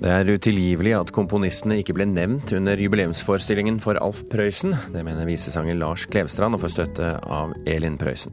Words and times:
Det 0.00 0.08
er 0.08 0.30
utilgivelig 0.32 0.94
at 0.96 1.10
komponistene 1.12 1.76
ikke 1.82 1.92
ble 1.98 2.06
nevnt 2.08 2.54
under 2.56 2.80
jubileumsforestillingen 2.80 3.76
for 3.84 3.98
Alf 4.00 4.22
Prøysen. 4.32 4.72
Det 4.94 5.02
mener 5.04 5.28
visesanger 5.28 5.76
Lars 5.76 6.06
Klevstrand 6.08 6.56
og 6.56 6.62
får 6.62 6.72
støtte 6.72 7.10
av 7.28 7.52
Elin 7.68 7.98
Prøysen. 8.00 8.32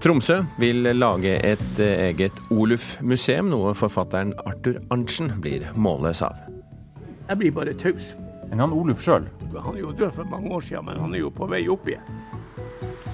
Tromsø 0.00 0.38
vil 0.62 0.88
lage 0.96 1.34
et 1.36 1.82
eget 1.84 2.40
Oluf-museum, 2.48 3.50
noe 3.52 3.74
forfatteren 3.76 4.32
Arthur 4.46 4.80
Arntzen 4.88 5.34
blir 5.44 5.66
målløs 5.76 6.24
av. 6.24 6.40
Jeg 7.28 7.40
blir 7.42 7.52
bare 7.60 7.76
taus. 7.76 8.14
Men 8.48 8.64
han 8.64 8.72
Oluf 8.76 9.04
sjøl? 9.04 9.28
Han 9.52 9.76
er 9.76 9.82
jo 9.84 9.92
død 9.96 10.16
for 10.16 10.28
mange 10.28 10.50
år 10.52 10.64
siden, 10.64 10.88
men 10.88 11.00
han 11.00 11.12
er 11.12 11.22
jo 11.26 11.32
på 11.32 11.48
vei 11.48 11.62
opp 11.72 11.86
igjen. 11.88 12.08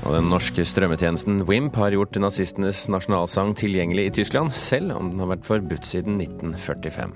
Og 0.04 0.14
den 0.14 0.30
norske 0.30 0.62
strømmetjenesten 0.66 1.42
Wimp 1.50 1.78
har 1.78 1.94
gjort 1.94 2.18
nazistenes 2.22 2.84
nasjonalsang 2.90 3.56
tilgjengelig 3.58 4.06
i 4.06 4.14
Tyskland, 4.20 4.54
selv 4.54 4.94
om 4.94 5.10
den 5.10 5.22
har 5.22 5.34
vært 5.34 5.46
forbudt 5.50 5.86
siden 5.86 6.22
1945. 6.22 7.14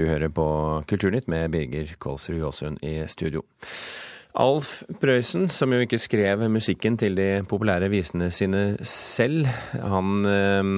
Du 0.00 0.06
hører 0.08 0.30
på 0.32 0.44
Kulturnytt 0.88 1.26
med 1.28 1.50
Birger 1.52 1.90
Kolsrud 2.00 2.38
Jåsund 2.40 2.78
i 2.86 3.02
studio. 3.10 3.42
Alf 4.40 4.78
Prøysen, 5.02 5.50
som 5.52 5.74
jo 5.74 5.80
ikke 5.84 5.98
skrev 6.00 6.46
musikken 6.48 6.96
til 6.96 7.18
de 7.18 7.42
populære 7.50 7.90
visene 7.92 8.30
sine 8.32 8.62
selv, 8.86 9.44
han 9.74 10.30
eh, 10.30 10.70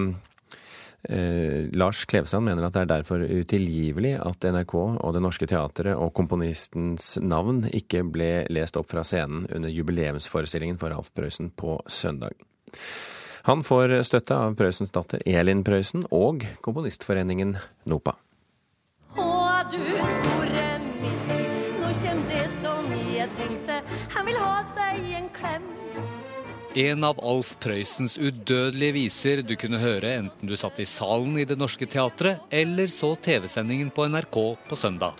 eh, 1.06 1.68
Lars 1.78 2.00
Klevstrand 2.10 2.48
mener 2.48 2.66
at 2.66 2.74
det 2.74 2.82
er 2.82 2.90
derfor 2.96 3.22
utilgivelig 3.22 4.16
at 4.24 4.48
NRK 4.56 4.74
og 4.80 5.14
Det 5.14 5.22
Norske 5.22 5.46
Teatret 5.52 5.94
og 5.94 6.10
komponistens 6.18 7.12
navn 7.22 7.68
ikke 7.70 8.02
ble 8.02 8.32
lest 8.50 8.80
opp 8.80 8.90
fra 8.90 9.06
scenen 9.06 9.46
under 9.52 9.70
jubileumsforestillingen 9.70 10.82
for 10.82 10.96
Alf 10.96 11.12
Prøysen 11.14 11.52
på 11.54 11.78
søndag. 11.86 12.34
Han 13.46 13.62
får 13.62 14.00
støtte 14.08 14.34
av 14.48 14.58
Prøysens 14.58 14.90
datter 14.90 15.22
Elin 15.30 15.62
Prøysen 15.62 16.08
og 16.10 16.42
Komponistforeningen 16.64 17.54
NOPA. 17.86 18.18
Du 19.72 19.78
store 19.78 20.64
min 21.00 21.20
tid, 21.24 21.52
nå 21.80 21.88
kjem 21.96 22.18
det 22.28 22.42
som 22.60 22.90
jeg 23.08 23.24
tenkte. 23.38 23.78
Han 24.12 24.26
vil 24.28 24.36
ha 24.36 24.58
seg 24.68 25.06
en 25.16 25.30
klem. 25.32 25.64
En 26.76 27.06
av 27.08 27.22
Alf 27.24 27.54
Prøysens 27.64 28.18
udødelige 28.20 28.96
viser 28.98 29.40
du 29.40 29.54
kunne 29.56 29.80
høre 29.80 30.10
enten 30.18 30.50
du 30.50 30.52
satt 30.60 30.76
i 30.82 30.84
salen 30.84 31.40
i 31.40 31.46
Det 31.48 31.56
Norske 31.56 31.88
Teatret, 31.88 32.44
eller 32.52 32.92
så 32.92 33.14
TV-sendingen 33.16 33.88
på 33.96 34.10
NRK 34.12 34.38
på 34.68 34.76
søndag. 34.76 35.16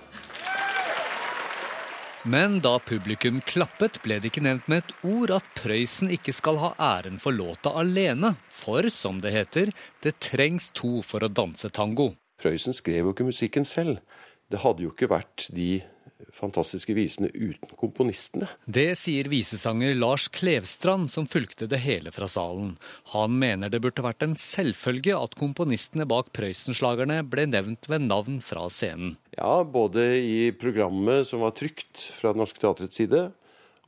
Men 2.28 2.60
da 2.60 2.76
publikum 2.76 3.40
klappet, 3.48 4.02
ble 4.04 4.20
det 4.20 4.34
ikke 4.34 4.44
nevnt 4.44 4.68
med 4.68 4.84
et 4.84 4.96
ord 5.14 5.32
at 5.38 5.48
Prøysen 5.62 6.12
ikke 6.12 6.36
skal 6.36 6.60
ha 6.60 6.74
æren 6.92 7.16
for 7.22 7.32
låta 7.32 7.72
alene. 7.80 8.34
For, 8.52 8.92
som 8.92 9.24
det 9.24 9.32
heter, 9.32 9.72
det 10.04 10.18
trengs 10.20 10.68
to 10.76 10.98
for 11.00 11.24
å 11.24 11.32
danse 11.32 11.72
tango. 11.72 12.12
Prøysen 12.42 12.76
skrev 12.76 13.06
jo 13.06 13.16
ikke 13.16 13.32
musikken 13.32 13.64
selv. 13.64 14.02
Det 14.52 14.60
hadde 14.60 14.84
jo 14.84 14.92
ikke 14.92 15.08
vært 15.08 15.48
de 15.56 15.80
fantastiske 16.32 16.94
visene 16.96 17.28
uten 17.34 17.72
komponistene. 17.78 18.48
Det 18.64 18.92
sier 19.00 19.28
visesanger 19.32 19.94
Lars 19.96 20.28
Klevstrand, 20.32 21.10
som 21.10 21.26
fulgte 21.28 21.68
det 21.70 21.80
hele 21.84 22.12
fra 22.14 22.28
salen. 22.30 22.74
Han 23.14 23.36
mener 23.40 23.72
det 23.72 23.82
burde 23.84 24.04
vært 24.04 24.24
en 24.24 24.36
selvfølge 24.38 25.16
at 25.16 25.36
komponistene 25.40 26.06
bak 26.08 26.32
Prøysen-slagerne 26.36 27.22
ble 27.28 27.46
nevnt 27.50 27.88
ved 27.90 28.06
navn 28.06 28.40
fra 28.44 28.68
scenen. 28.72 29.16
Ja, 29.36 29.62
både 29.64 30.06
i 30.20 30.50
programmet 30.56 31.28
som 31.28 31.44
var 31.44 31.56
trygt 31.58 32.04
fra 32.18 32.32
Det 32.32 32.42
Norske 32.42 32.62
Teatrets 32.62 33.00
side, 33.00 33.26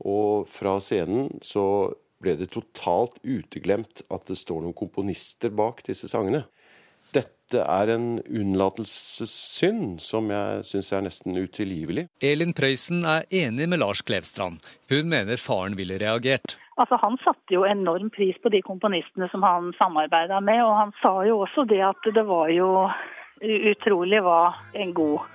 og 0.04 0.48
fra 0.50 0.78
scenen 0.82 1.30
så 1.44 1.64
ble 2.24 2.38
det 2.40 2.52
totalt 2.54 3.18
uteglemt 3.20 4.02
at 4.12 4.24
det 4.30 4.38
står 4.40 4.64
noen 4.64 4.76
komponister 4.76 5.52
bak 5.54 5.84
disse 5.86 6.08
sangene. 6.10 6.44
Dette 7.44 7.60
er 7.68 7.90
en 7.92 8.06
unnlatelsessynd 8.24 9.98
som 10.00 10.30
jeg 10.32 10.62
syns 10.64 10.92
er 10.96 11.02
nesten 11.04 11.36
utilgivelig. 11.36 12.06
Elin 12.24 12.54
Prøysen 12.56 13.04
er 13.04 13.26
enig 13.28 13.68
med 13.68 13.82
Lars 13.82 14.00
Klevstrand. 14.00 14.64
Hun 14.88 15.10
mener 15.12 15.36
faren 15.36 15.76
ville 15.76 15.98
reagert. 16.00 16.56
Altså, 16.80 16.96
Han 17.02 17.18
satte 17.20 17.54
jo 17.54 17.66
enorm 17.68 18.08
pris 18.10 18.38
på 18.42 18.48
de 18.48 18.62
komponistene 18.64 19.28
som 19.30 19.44
han 19.44 19.74
samarbeida 19.78 20.40
med, 20.40 20.64
og 20.64 20.74
han 20.80 20.96
sa 21.02 21.12
jo 21.28 21.42
også 21.44 21.68
det 21.68 21.82
at 21.84 22.10
det 22.16 22.24
var 22.26 22.48
jo 22.48 22.88
utrolig 23.44 24.24
hva 24.24 24.54
en 24.74 24.94
god 24.96 25.28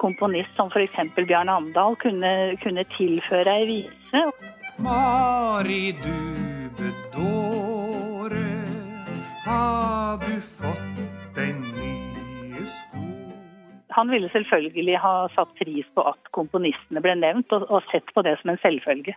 komponist 0.00 0.56
som 0.56 0.72
f.eks. 0.72 1.12
Bjørn 1.14 1.52
Amdal 1.52 2.00
kunne, 2.00 2.56
kunne 2.64 2.88
tilføre 2.96 3.60
ei 3.60 3.68
vise. 3.68 4.24
Mari, 4.82 5.92
du 6.00 6.41
Han 14.02 14.10
ville 14.10 14.26
selvfølgelig 14.32 14.96
ha 14.98 15.28
satt 15.30 15.52
pris 15.54 15.86
på 15.94 16.02
at 16.10 16.30
komponistene 16.34 16.98
ble 17.04 17.12
nevnt, 17.14 17.52
og, 17.54 17.68
og 17.70 17.84
sett 17.92 18.08
på 18.10 18.24
det 18.26 18.34
som 18.40 18.50
en 18.50 18.58
selvfølge. 18.58 19.14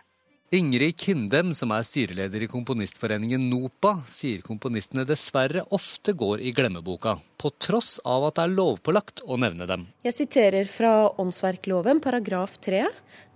Ingrid 0.54 0.94
Kindem, 1.02 1.48
som 1.58 1.72
er 1.74 1.82
styreleder 1.82 2.44
i 2.44 2.46
komponistforeningen 2.46 3.48
NOPA, 3.50 3.96
sier 4.06 4.44
komponistene 4.46 5.02
dessverre 5.08 5.64
ofte 5.74 6.14
går 6.14 6.44
i 6.46 6.52
glemmeboka, 6.54 7.16
på 7.34 7.50
tross 7.58 7.96
av 8.06 8.28
at 8.28 8.36
det 8.36 8.44
er 8.44 8.54
lovpålagt 8.54 9.24
å 9.26 9.40
nevne 9.42 9.66
dem. 9.66 9.88
Jeg 10.06 10.14
siterer 10.14 10.70
fra 10.70 10.92
åndsverkloven 11.18 11.98
paragraf 12.04 12.54
3. 12.62 12.84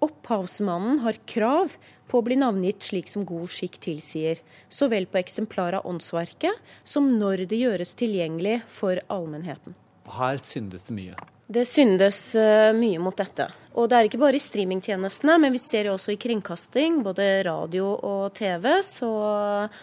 Opphavsmannen 0.07 1.03
har 1.03 1.19
krav 1.35 1.75
på 2.07 2.23
å 2.23 2.29
bli 2.31 2.39
navngitt 2.39 2.87
slik 2.93 3.11
som 3.11 3.27
god 3.27 3.51
skikk 3.51 3.81
tilsier, 3.89 4.39
så 4.71 4.87
vel 4.95 5.11
på 5.11 5.19
eksemplar 5.19 5.81
av 5.81 5.91
åndsverket 5.91 6.87
som 6.87 7.11
når 7.11 7.49
det 7.51 7.59
gjøres 7.65 7.99
tilgjengelig 7.99 8.61
for 8.71 9.03
allmennheten. 9.11 9.75
Her 10.15 10.39
syndes 10.39 10.87
det 10.87 10.95
mye. 11.03 11.19
Det 11.51 11.65
syndes 11.67 12.19
uh, 12.39 12.71
mye 12.79 13.01
mot 13.03 13.17
dette. 13.19 13.49
Og 13.75 13.89
det 13.91 13.97
er 13.97 14.07
ikke 14.07 14.21
bare 14.23 14.39
i 14.39 14.43
streamingtjenestene, 14.43 15.35
men 15.43 15.55
vi 15.55 15.59
ser 15.63 15.89
jo 15.89 15.97
også 15.97 16.13
i 16.15 16.19
kringkasting, 16.21 17.01
både 17.03 17.27
radio 17.47 17.89
og 17.95 18.31
TV, 18.39 18.69
så 18.87 19.11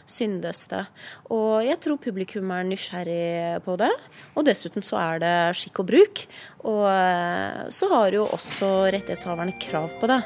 syndes 0.07 0.63
det. 0.71 0.85
Og 1.31 1.67
jeg 1.67 1.79
tror 1.83 1.99
publikum 2.03 2.51
er 2.55 2.67
nysgjerrig 2.67 3.59
på 3.67 3.75
det. 3.83 3.91
Og 4.35 4.47
dessuten 4.47 4.85
så 4.85 4.99
er 5.01 5.21
det 5.23 5.35
skikk 5.59 5.83
og 5.83 5.91
bruk. 5.91 6.23
Og 6.63 6.83
uh, 6.87 7.67
så 7.67 7.91
har 7.91 8.15
jo 8.15 8.23
også 8.27 8.71
rettighetshaverne 8.95 9.59
krav 9.67 9.91
på 9.99 10.11
det. 10.11 10.21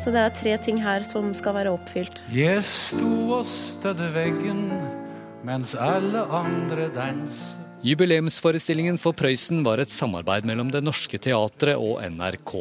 Så 0.00 0.12
det 0.14 0.24
er 0.24 0.36
tre 0.40 0.56
ting 0.64 0.80
her 0.80 1.04
som 1.04 1.32
skal 1.36 1.60
være 1.60 1.76
oppfylt. 1.76 2.24
Jeg 2.32 2.64
sto 2.64 3.14
og 3.40 3.44
stødde 3.44 4.12
veggen 4.16 4.68
mens 5.44 5.74
alle 5.76 6.24
andre 6.24 6.88
danset. 6.94 7.69
Jubileumsforestillingen 7.80 8.98
for 9.00 9.16
Prøysen 9.16 9.62
var 9.64 9.80
et 9.80 9.88
samarbeid 9.88 10.44
mellom 10.44 10.68
Det 10.68 10.82
Norske 10.84 11.16
Teatret 11.16 11.80
og 11.80 12.02
NRK. 12.12 12.52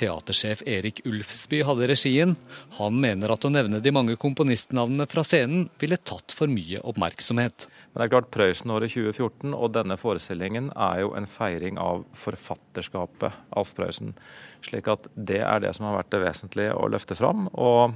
Teatersjef 0.00 0.62
Erik 0.64 1.02
Ulfsby 1.04 1.58
hadde 1.68 1.88
regien. 1.90 2.32
Han 2.78 2.96
mener 2.96 3.34
at 3.34 3.44
å 3.44 3.50
nevne 3.52 3.82
de 3.84 3.92
mange 3.92 4.16
komponistnavnene 4.16 5.04
fra 5.10 5.20
scenen 5.20 5.66
ville 5.82 5.98
tatt 6.00 6.32
for 6.32 6.48
mye 6.48 6.80
oppmerksomhet. 6.80 7.66
Men 7.92 8.00
det 8.00 8.06
er 8.06 8.14
klart 8.14 8.32
Prøysen-året 8.32 8.96
2014 8.96 9.52
og 9.52 9.76
denne 9.76 10.00
forestillingen 10.00 10.72
er 10.72 11.02
jo 11.02 11.12
en 11.12 11.28
feiring 11.28 11.76
av 11.76 12.06
forfatterskapet 12.16 13.36
Alf 13.60 13.76
Prøysen. 13.76 14.16
Slik 14.64 14.88
at 14.88 15.12
det 15.12 15.42
er 15.44 15.60
det 15.60 15.76
som 15.76 15.90
har 15.90 16.00
vært 16.00 16.14
det 16.16 16.24
vesentlige 16.24 16.72
å 16.72 16.88
løfte 16.88 17.20
fram. 17.20 17.50
og 17.52 17.92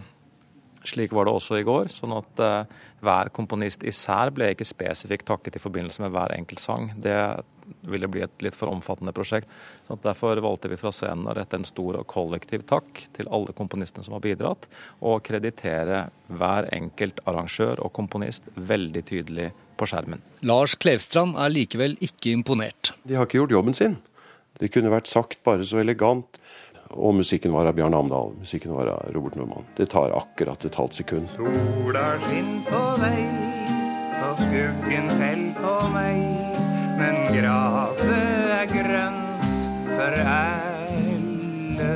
slik 0.87 1.13
var 1.13 1.27
det 1.27 1.35
også 1.35 1.59
i 1.59 1.67
går. 1.67 1.93
sånn 1.95 2.15
at 2.17 2.43
uh, 2.43 2.81
hver 3.05 3.31
komponist 3.35 3.85
især 3.87 4.33
ble 4.35 4.53
ikke 4.55 4.67
spesifikt 4.69 5.29
takket 5.29 5.59
i 5.59 5.63
forbindelse 5.63 6.05
med 6.05 6.15
hver 6.15 6.35
enkelt 6.37 6.63
sang. 6.63 6.91
Det 6.97 7.19
ville 7.89 8.09
bli 8.09 8.23
et 8.25 8.45
litt 8.45 8.57
for 8.57 8.71
omfattende 8.73 9.13
prosjekt. 9.17 9.49
Så 9.87 9.99
Derfor 10.03 10.41
valgte 10.45 10.71
vi 10.73 10.81
fra 10.81 10.93
scenen 10.95 11.29
å 11.29 11.37
rette 11.37 11.59
en 11.59 11.69
stor 11.69 12.01
og 12.01 12.09
kollektiv 12.11 12.65
takk 12.69 13.05
til 13.17 13.29
alle 13.35 13.55
komponistene 13.57 14.05
som 14.07 14.17
har 14.17 14.25
bidratt, 14.25 14.69
og 15.05 15.23
kreditere 15.27 16.07
hver 16.29 16.69
enkelt 16.75 17.21
arrangør 17.29 17.83
og 17.85 17.93
komponist 17.97 18.49
veldig 18.55 19.05
tydelig 19.09 19.51
på 19.79 19.89
skjermen. 19.89 20.23
Lars 20.49 20.75
Klevstrand 20.81 21.39
er 21.39 21.53
likevel 21.55 21.97
ikke 22.05 22.33
imponert. 22.35 22.95
De 23.05 23.19
har 23.19 23.29
ikke 23.29 23.43
gjort 23.43 23.57
jobben 23.59 23.77
sin. 23.77 23.99
Det 24.59 24.73
kunne 24.75 24.91
vært 24.91 25.11
sagt 25.11 25.39
bare 25.47 25.67
så 25.67 25.79
elegant. 25.83 26.41
Og 26.97 27.15
musikken 27.19 27.53
var 27.53 27.69
av 27.69 27.77
Bjørn 27.77 27.97
Amdal. 27.99 28.33
Musikken 28.41 28.73
var 28.77 28.89
av 28.95 29.13
Robert 29.15 29.37
Nordmann. 29.37 29.67
Det 29.77 29.91
tar 29.93 30.15
akkurat 30.17 30.65
et 30.65 30.79
halvt 30.79 31.01
sekund. 31.01 31.29
Sola 31.37 32.07
skinn 32.25 32.63
på 32.69 32.83
vei, 33.03 33.25
så 34.17 34.33
skuggen 34.41 35.11
fell 35.21 35.45
på 35.59 35.75
meg. 35.95 36.23
Men 36.99 37.21
graset 37.31 38.55
er 38.59 38.71
grønt 38.73 39.67
for 39.93 40.23
alle. 40.25 41.93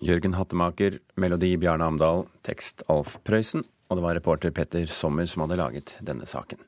Jørgen 0.00 0.34
Hattemaker, 0.34 0.98
melodi 1.20 1.54
Bjarne 1.60 1.86
Amdal, 1.86 2.26
tekst 2.46 2.82
Alf 2.92 3.18
Prøysen. 3.24 3.64
Og 3.90 3.98
det 3.98 4.04
var 4.04 4.14
reporter 4.18 4.52
Petter 4.54 4.86
Sommer 4.86 5.26
som 5.26 5.44
hadde 5.44 5.58
laget 5.60 5.96
denne 6.06 6.26
saken. 6.28 6.60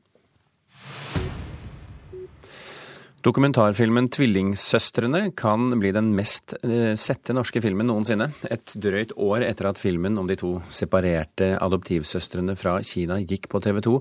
Dokumentarfilmen 3.22 4.08
'Tvillingsøstrene' 4.10 5.28
kan 5.38 5.69
bli 5.78 5.92
den 5.94 6.08
mest 6.19 6.56
sette 6.98 7.36
norske 7.36 7.60
filmen 7.62 7.86
noensinne. 7.86 8.26
Et 8.50 8.74
drøyt 8.82 9.14
år 9.14 9.44
etter 9.46 9.69
at 9.70 9.78
filmen 9.78 10.19
om 10.19 10.26
de 10.26 10.34
to 10.40 10.56
separerte 10.66 11.52
adoptivsøstrene 11.62 12.56
fra 12.58 12.80
Kina 12.82 13.20
gikk 13.22 13.46
på 13.52 13.62
TV 13.62 13.78
2, 13.86 13.94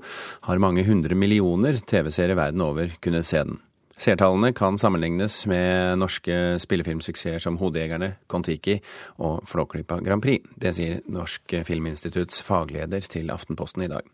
har 0.50 0.64
mange 0.66 0.88
hundre 0.90 1.14
millioner 1.14 1.78
TV-seere 1.78 2.40
verden 2.40 2.66
over 2.66 2.98
kunnet 2.98 3.30
se 3.30 3.46
den. 3.46 3.62
Seertallene 4.02 4.50
kan 4.58 4.80
sammenlignes 4.82 5.44
med 5.46 6.00
norske 6.02 6.34
spillefilmsuksesser 6.64 7.44
som 7.44 7.60
Hodejegerne, 7.62 8.16
Kon-Tiki 8.32 8.80
og 9.22 9.44
Flåklypa 9.46 10.00
Grand 10.02 10.26
Prix. 10.26 10.48
Det 10.58 10.74
sier 10.74 11.04
Norsk 11.06 11.60
Filminstitutts 11.68 12.42
fagleder 12.48 13.06
til 13.06 13.30
Aftenposten 13.30 13.86
i 13.86 13.92
dag. 13.92 14.08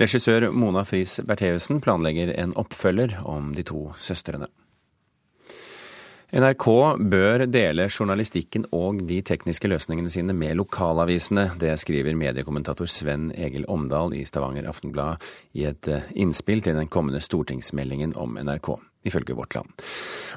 Regissør 0.00 0.50
Mona 0.50 0.82
Friis 0.88 1.20
Bertheussen 1.22 1.78
planlegger 1.84 2.34
en 2.34 2.56
oppfølger 2.58 3.20
om 3.30 3.52
de 3.54 3.62
to 3.68 3.92
søstrene. 3.94 4.50
NRK 6.28 6.66
bør 7.08 7.46
dele 7.48 7.86
journalistikken 7.88 8.66
og 8.76 8.98
de 9.08 9.22
tekniske 9.24 9.70
løsningene 9.70 10.10
sine 10.12 10.34
med 10.36 10.58
lokalavisene. 10.58 11.46
Det 11.56 11.72
skriver 11.80 12.18
mediekommentator 12.20 12.90
Sven 12.90 13.30
Egil 13.32 13.64
Omdal 13.64 14.12
i 14.18 14.26
Stavanger 14.28 14.68
Aftenblad 14.68 15.24
i 15.56 15.64
et 15.70 15.88
eh, 15.88 16.10
innspill 16.20 16.60
til 16.60 16.76
den 16.76 16.90
kommende 16.92 17.22
stortingsmeldingen 17.24 18.12
om 18.20 18.36
NRK, 18.42 18.74
ifølge 19.08 19.36
Vårt 19.38 19.56
Land. 19.58 19.72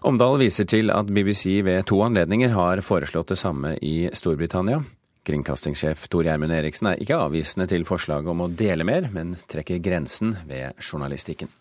Omdal 0.08 0.40
viser 0.42 0.68
til 0.70 0.92
at 0.94 1.12
BBC 1.12 1.60
ved 1.68 1.86
to 1.92 2.02
anledninger 2.06 2.56
har 2.56 2.82
foreslått 2.86 3.36
det 3.36 3.40
samme 3.42 3.76
i 3.86 4.10
Storbritannia. 4.18 4.82
Kringkastingssjef 5.28 6.08
Tor 6.10 6.26
Gjermund 6.26 6.56
Eriksen 6.56 6.90
er 6.90 7.02
ikke 7.04 7.20
avvisende 7.22 7.70
til 7.70 7.86
forslaget 7.86 8.32
om 8.32 8.48
å 8.48 8.50
dele 8.50 8.88
mer, 8.88 9.12
men 9.14 9.36
trekker 9.52 9.84
grensen 9.84 10.34
ved 10.50 10.74
journalistikken. 10.82 11.52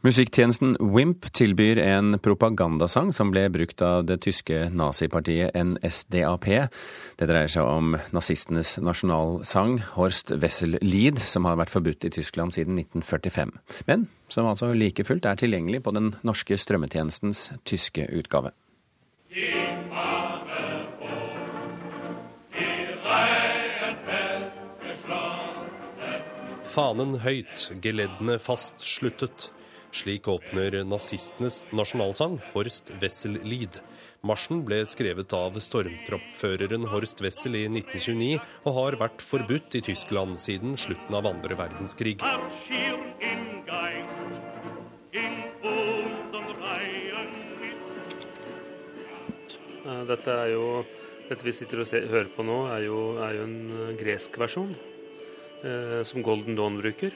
Musikktjenesten 0.00 0.76
Wimp 0.80 1.26
tilbyr 1.32 1.76
en 1.78 2.14
propagandasang 2.24 3.10
som 3.12 3.28
ble 3.34 3.42
brukt 3.52 3.82
av 3.84 4.06
det 4.08 4.16
tyske 4.24 4.70
nazipartiet 4.72 5.52
NSDAP. 5.52 6.46
Det 7.20 7.28
dreier 7.28 7.52
seg 7.52 7.68
om 7.68 7.98
nazistenes 8.16 8.78
nasjonalsang 8.80 9.76
Horst 9.98 10.32
Wessel 10.40 10.78
Lied, 10.80 11.20
som 11.20 11.44
har 11.44 11.60
vært 11.60 11.74
forbudt 11.74 12.08
i 12.08 12.12
Tyskland 12.16 12.56
siden 12.56 12.80
1945, 12.80 13.52
men 13.92 14.08
som 14.32 14.48
altså 14.48 14.72
like 14.72 15.04
fullt 15.04 15.28
er 15.28 15.36
tilgjengelig 15.36 15.82
på 15.84 15.92
den 15.92 16.14
norske 16.24 16.56
strømmetjenestens 16.56 17.50
tyske 17.68 18.08
utgave. 18.08 18.56
Fanen 26.72 27.18
høyt, 27.20 27.68
geleddene 27.84 28.40
fastsluttet. 28.40 29.50
Slik 29.90 30.28
åpner 30.30 30.84
nazistenes 30.86 31.64
nasjonalsang, 31.74 32.38
Horst 32.52 32.92
Wessel-Lied. 33.02 33.80
Marsjen 34.22 34.60
ble 34.62 34.84
skrevet 34.86 35.32
av 35.34 35.56
stormtroppføreren 35.58 36.86
Horst 36.92 37.22
Wessel 37.24 37.56
i 37.58 37.64
1929, 37.66 38.36
og 38.68 38.76
har 38.76 38.96
vært 39.00 39.24
forbudt 39.24 39.74
i 39.80 39.82
Tyskland 39.90 40.38
siden 40.38 40.76
slutten 40.78 41.16
av 41.18 41.26
andre 41.30 41.58
verdenskrig. 41.58 42.20
Dette, 50.10 50.32
er 50.34 50.52
jo, 50.52 50.64
dette 51.28 51.46
vi 51.46 51.52
sitter 51.54 51.82
og 51.82 51.88
ser, 51.90 52.06
hører 52.10 52.30
på 52.34 52.46
nå, 52.46 52.60
er 52.74 52.86
jo, 52.86 53.00
er 53.22 53.36
jo 53.38 53.46
en 53.46 53.58
eh, 53.74 53.90
gresk 53.98 54.38
versjon, 54.42 54.72
eh, 55.66 56.00
som 56.06 56.24
Golden 56.26 56.58
Dawn 56.58 56.78
bruker. 56.78 57.14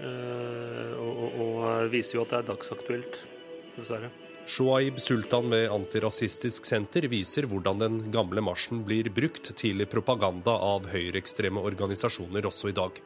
Eh, 0.00 0.92
og, 0.98 1.16
og, 1.22 1.40
og, 1.44 1.64
viser 1.92 2.18
jo 2.18 2.24
at 2.24 2.34
det 2.34 2.40
er 2.40 2.48
dagsaktuelt, 2.52 3.18
dessverre. 3.76 4.10
Shoaib 4.44 4.98
Sultan 5.00 5.48
ved 5.48 5.70
Antirasistisk 5.72 6.66
Senter 6.68 7.06
viser 7.08 7.46
hvordan 7.48 7.80
den 7.80 7.98
gamle 8.12 8.42
marsjen 8.44 8.82
blir 8.84 9.08
brukt 9.14 9.54
til 9.56 9.86
propaganda 9.88 10.58
av 10.60 10.90
høyreekstreme 10.92 11.62
organisasjoner 11.64 12.44
også 12.50 12.74
i 12.74 12.76
dag. 12.76 13.00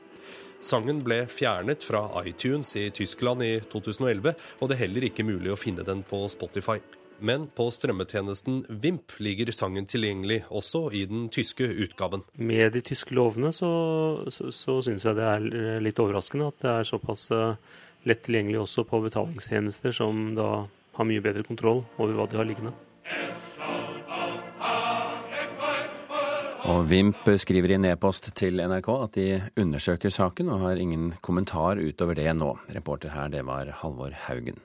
Sangen 0.58 1.05
ble 1.06 1.20
fjernet 1.31 1.85
fra 1.87 2.08
iTunes 2.26 2.73
i 2.81 2.88
Tyskland 2.90 3.44
i 3.46 3.52
2011, 3.70 4.35
og 4.58 4.67
det 4.67 4.75
er 4.75 4.87
heller 4.88 5.06
ikke 5.06 5.26
mulig 5.29 5.55
å 5.55 5.61
finne 5.61 5.87
den 5.87 6.02
på 6.02 6.25
Spotify. 6.32 6.81
Men 7.19 7.49
på 7.55 7.67
strømmetjenesten 7.75 8.62
Vimp 8.69 9.17
ligger 9.19 9.50
sangen 9.56 9.88
tilgjengelig 9.91 10.44
også 10.55 10.85
i 10.94 11.05
den 11.11 11.26
tyske 11.35 11.67
utgaven. 11.67 12.23
Med 12.38 12.73
de 12.76 12.82
tyske 12.87 13.15
lovene 13.17 13.50
så, 13.55 13.70
så, 14.31 14.53
så 14.55 14.79
syns 14.87 15.06
jeg 15.09 15.19
det 15.19 15.26
er 15.26 15.82
litt 15.82 15.99
overraskende 16.03 16.53
at 16.53 16.62
det 16.62 16.75
er 16.75 16.91
såpass 16.93 17.29
eh, 17.35 17.56
lett 18.09 18.23
tilgjengelig 18.26 18.62
også 18.62 18.87
på 18.88 19.03
betalingstjenester 19.09 19.94
som 19.94 20.31
da 20.38 20.50
har 20.99 21.09
mye 21.09 21.23
bedre 21.23 21.47
kontroll 21.47 21.85
over 21.99 22.15
hva 22.15 22.29
de 22.31 22.38
har 22.38 22.49
liggende. 22.49 22.75
Og 26.69 26.82
Vimp 26.91 27.29
skriver 27.41 27.73
i 27.73 27.76
en 27.79 27.87
e-post 27.88 28.29
til 28.37 28.61
NRK 28.61 28.88
at 28.93 29.14
de 29.17 29.29
undersøker 29.62 30.12
saken 30.12 30.50
og 30.53 30.67
har 30.67 30.81
ingen 30.82 31.14
kommentar 31.25 31.81
utover 31.81 32.19
det 32.19 32.29
nå. 32.37 32.53
Reporter 32.76 33.14
her, 33.14 33.31
det 33.32 33.47
var 33.49 33.73
Halvor 33.81 34.12
Haugen. 34.26 34.59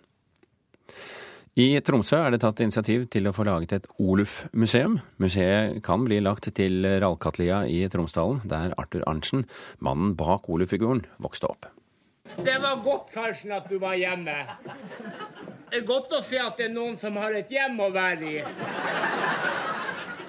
I 1.54 1.68
Tromsø 1.86 2.18
er 2.18 2.34
det 2.34 2.40
tatt 2.42 2.64
initiativ 2.66 3.04
til 3.14 3.30
å 3.30 3.32
få 3.36 3.44
laget 3.46 3.76
et 3.76 3.84
Oluf-museum. 4.02 4.96
Museet 5.22 5.76
kan 5.86 6.02
bli 6.02 6.18
lagt 6.26 6.48
til 6.58 6.82
Rallkatlia 6.82 7.60
i 7.70 7.84
Tromsdalen, 7.94 8.40
der 8.50 8.74
Arthur 8.82 9.06
Arntzen, 9.06 9.46
mannen 9.78 10.16
bak 10.18 10.50
Oluf-figuren, 10.50 11.04
vokste 11.22 11.52
opp. 11.52 11.70
Det 12.42 12.58
var 12.58 12.82
godt, 12.82 13.14
Karsten, 13.14 13.54
at 13.54 13.70
du 13.70 13.78
var 13.78 13.94
hjemme. 13.94 14.34
Det 15.70 15.84
er 15.84 15.86
godt 15.86 16.18
å 16.18 16.24
se 16.26 16.42
at 16.42 16.58
det 16.58 16.72
er 16.72 16.74
noen 16.74 16.98
som 16.98 17.22
har 17.22 17.38
et 17.38 17.54
hjem 17.54 17.78
å 17.86 17.92
være 17.94 18.34
i. 18.34 18.36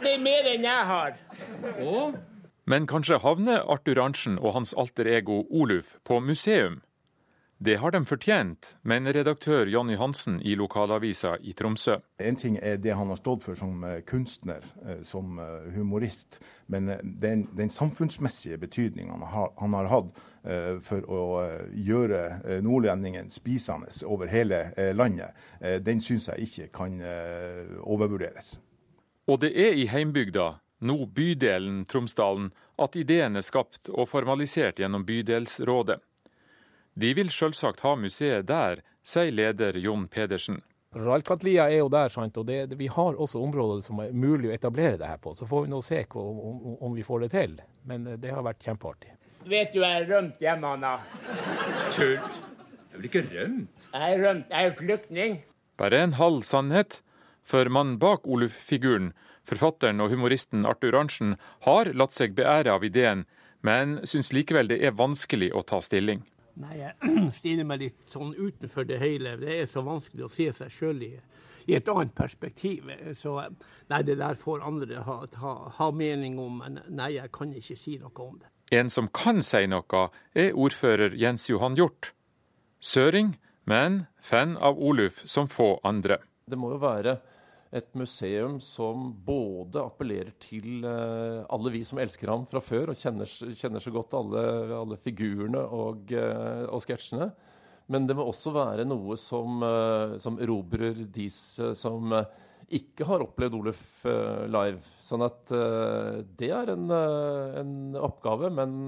Det 0.05 0.13
er 0.19 0.25
mer 0.29 0.53
enn 0.53 0.69
jeg 0.69 0.89
har. 0.93 1.17
Og? 1.81 2.21
Men 2.69 2.85
kanskje 2.85 3.23
havner 3.25 3.65
Arthur 3.65 4.05
Arntzen 4.05 4.37
og 4.37 4.59
hans 4.59 4.77
alter 4.77 5.09
ego 5.09 5.47
Oluf 5.49 5.97
på 6.05 6.21
museum? 6.21 6.83
Det 7.65 7.77
har 7.77 7.91
de 7.91 8.05
fortjent, 8.05 8.77
mener 8.83 9.15
redaktør 9.17 9.67
Jonny 9.67 9.95
Hansen 9.97 10.35
i 10.45 10.53
lokalavisa 10.55 11.39
i 11.41 11.55
Tromsø. 11.57 11.95
En 12.21 12.37
ting 12.37 12.59
er 12.61 12.77
det 12.77 12.93
han 12.93 13.09
har 13.09 13.17
stått 13.17 13.47
for 13.47 13.57
som 13.57 13.79
eh, 13.89 14.03
kunstner, 14.05 14.67
eh, 14.85 15.01
som 15.01 15.39
eh, 15.41 15.71
humorist. 15.73 16.43
Men 16.67 16.93
den, 17.23 17.47
den 17.57 17.73
samfunnsmessige 17.73 18.59
betydningen 18.61 19.17
han 19.17 19.25
har, 19.33 19.49
han 19.57 19.79
har 19.81 19.89
hatt 19.95 20.23
for 20.85 21.07
å 21.09 21.23
gjøre 21.73 22.61
nordlendingen 22.61 23.31
spisende 23.33 23.89
over 24.05 24.29
hele 24.29 24.59
landet, 24.93 25.33
den 25.81 26.03
syns 26.05 26.29
jeg 26.29 26.49
ikke 26.49 26.67
kan 26.75 26.99
overvurderes. 27.81 28.59
Og 29.25 29.41
det 29.41 29.55
er 29.57 29.73
i 29.73 29.87
heimbygda, 29.89 30.59
nå 30.85 30.99
bydelen 31.17 31.87
Tromsdalen, 31.89 32.51
at 32.77 32.97
ideen 33.01 33.41
er 33.41 33.47
skapt 33.47 33.89
og 33.89 34.11
formalisert 34.13 34.85
gjennom 34.85 35.09
bydelsrådet. 35.09 36.03
De 36.95 37.11
vil 37.15 37.31
selvsagt 37.35 37.83
ha 37.83 37.97
museet 37.99 38.47
der, 38.47 38.85
sier 39.03 39.35
leder 39.35 39.77
Jon 39.83 40.07
Pedersen. 40.09 40.63
Ralkatlia 40.95 41.67
er 41.67 41.81
jo 41.81 41.89
der, 41.91 42.09
sant? 42.13 42.37
og 42.39 42.47
det, 42.47 42.77
vi 42.79 42.87
har 42.87 43.17
også 43.19 43.41
områder 43.43 43.83
som 43.83 43.99
er 44.05 44.13
mulig 44.15 44.53
å 44.53 44.55
etablere 44.55 44.99
det 45.01 45.09
her 45.11 45.19
på. 45.19 45.33
Så 45.35 45.47
får 45.51 45.65
vi 45.65 45.73
nå 45.73 45.81
se 45.83 46.05
om, 46.15 46.39
om, 46.39 46.77
om 46.87 46.95
vi 46.95 47.03
får 47.03 47.25
det 47.25 47.31
til. 47.35 47.57
Men 47.91 48.07
eh, 48.07 48.19
det 48.23 48.31
har 48.31 48.45
vært 48.47 48.63
kjempeartig. 48.63 49.17
Vet 49.51 49.75
du 49.75 49.81
jeg 49.83 50.05
er 50.05 50.07
rømt 50.09 50.41
hjemme, 50.41 50.71
Anna. 50.77 50.95
Tull. 51.93 52.15
Jeg 52.15 52.95
er 52.95 53.01
vel 53.01 53.09
ikke 53.11 53.25
rømt? 53.27 53.89
Jeg 53.91 54.15
er 54.15 54.23
rømt. 54.23 54.55
Jeg 54.55 54.71
er 54.71 54.79
flyktning. 54.79 55.37
Bare 55.83 56.01
en 56.07 56.15
halv 56.21 56.47
sannhet. 56.47 57.01
For 57.45 57.69
mannen 57.69 57.99
bak 58.01 58.25
Oluf-figuren, 58.31 59.11
forfatteren 59.45 60.01
og 60.01 60.15
humoristen 60.15 60.63
Arthur 60.65 60.97
Arntzen, 60.97 61.35
har 61.67 61.91
latt 61.93 62.15
seg 62.17 62.39
beære 62.39 62.73
av 62.73 62.87
ideen, 62.87 63.27
men 63.67 63.99
syns 64.09 64.33
likevel 64.33 64.71
det 64.71 64.79
er 64.81 64.97
vanskelig 64.97 65.51
å 65.53 65.61
ta 65.67 65.83
stilling. 65.85 66.23
Nei, 66.63 66.77
jeg 66.79 67.15
stiller 67.39 67.67
meg 67.67 67.83
litt 67.83 68.11
sånn 68.11 68.33
utenfor 68.37 68.87
det 68.87 69.01
hele. 69.03 69.35
Det 69.41 69.57
er 69.59 69.69
så 69.71 69.83
vanskelig 69.87 70.27
å 70.27 70.31
se 70.33 70.49
seg 70.55 70.71
sjøl 70.71 71.03
i, 71.03 71.13
i, 71.67 71.75
et 71.75 71.89
annet 71.91 72.15
perspektiv. 72.15 72.91
Så 73.19 73.37
nei, 73.91 74.03
det 74.07 74.19
der 74.21 74.39
får 74.39 74.63
andre 74.67 75.03
ha, 75.07 75.21
ha, 75.43 75.55
ha, 75.79 75.89
mening 75.91 76.39
om, 76.43 76.61
men 76.63 76.79
nei, 76.89 77.15
jeg 77.17 77.33
kan 77.35 77.55
ikke 77.55 77.79
si 77.79 77.99
noe 78.03 78.15
om 78.23 78.39
det. 78.39 78.51
En 78.75 78.91
som 78.91 79.11
kan 79.13 79.43
si 79.45 79.67
noe, 79.71 80.07
er 80.33 80.55
ordfører 80.55 81.19
Jens 81.19 81.51
Johan 81.51 81.77
Hjort. 81.79 82.13
Søring, 82.85 83.35
men 83.67 84.05
fan 84.23 84.55
av 84.57 84.79
Oluf 84.79 85.25
som 85.31 85.51
få 85.51 85.79
andre. 85.85 86.21
Det 86.47 86.59
må 86.61 86.75
jo 86.75 86.81
være 86.83 87.19
et 87.75 87.91
museum 87.99 88.61
som 88.63 89.09
både 89.27 89.83
appellerer 89.83 90.35
til 90.43 90.85
eh, 90.87 91.43
alle 91.53 91.73
vi 91.75 91.83
som 91.87 91.99
elsker 92.03 92.31
ham 92.31 92.47
fra 92.51 92.63
før, 92.63 92.93
og 92.93 93.01
kjenner, 93.01 93.27
kjenner 93.27 93.83
så 93.83 93.93
godt 93.95 94.15
alle, 94.19 94.45
alle 94.79 94.99
figurene 95.01 95.65
og, 95.65 96.15
eh, 96.15 96.65
og, 96.69 96.79
sketsjene. 96.85 97.33
Men 97.91 98.07
det 98.09 98.17
må 98.17 98.25
også 98.31 98.55
være 98.55 98.87
noe 98.89 99.19
som, 99.21 99.59
eh, 99.67 100.17
som 100.23 100.39
erobrer 100.41 101.05
de 101.05 101.29
som 101.35 102.15
ikke 102.75 103.05
har 103.05 103.21
opplevd 103.21 103.59
Oluf 103.59 103.83
live. 104.49 104.81
Sånn 105.05 105.21
at 105.27 105.51
det 106.41 106.49
er 106.49 106.71
en, 106.73 106.87
en, 106.89 107.75
oppgave, 108.01 108.49
men 108.57 108.87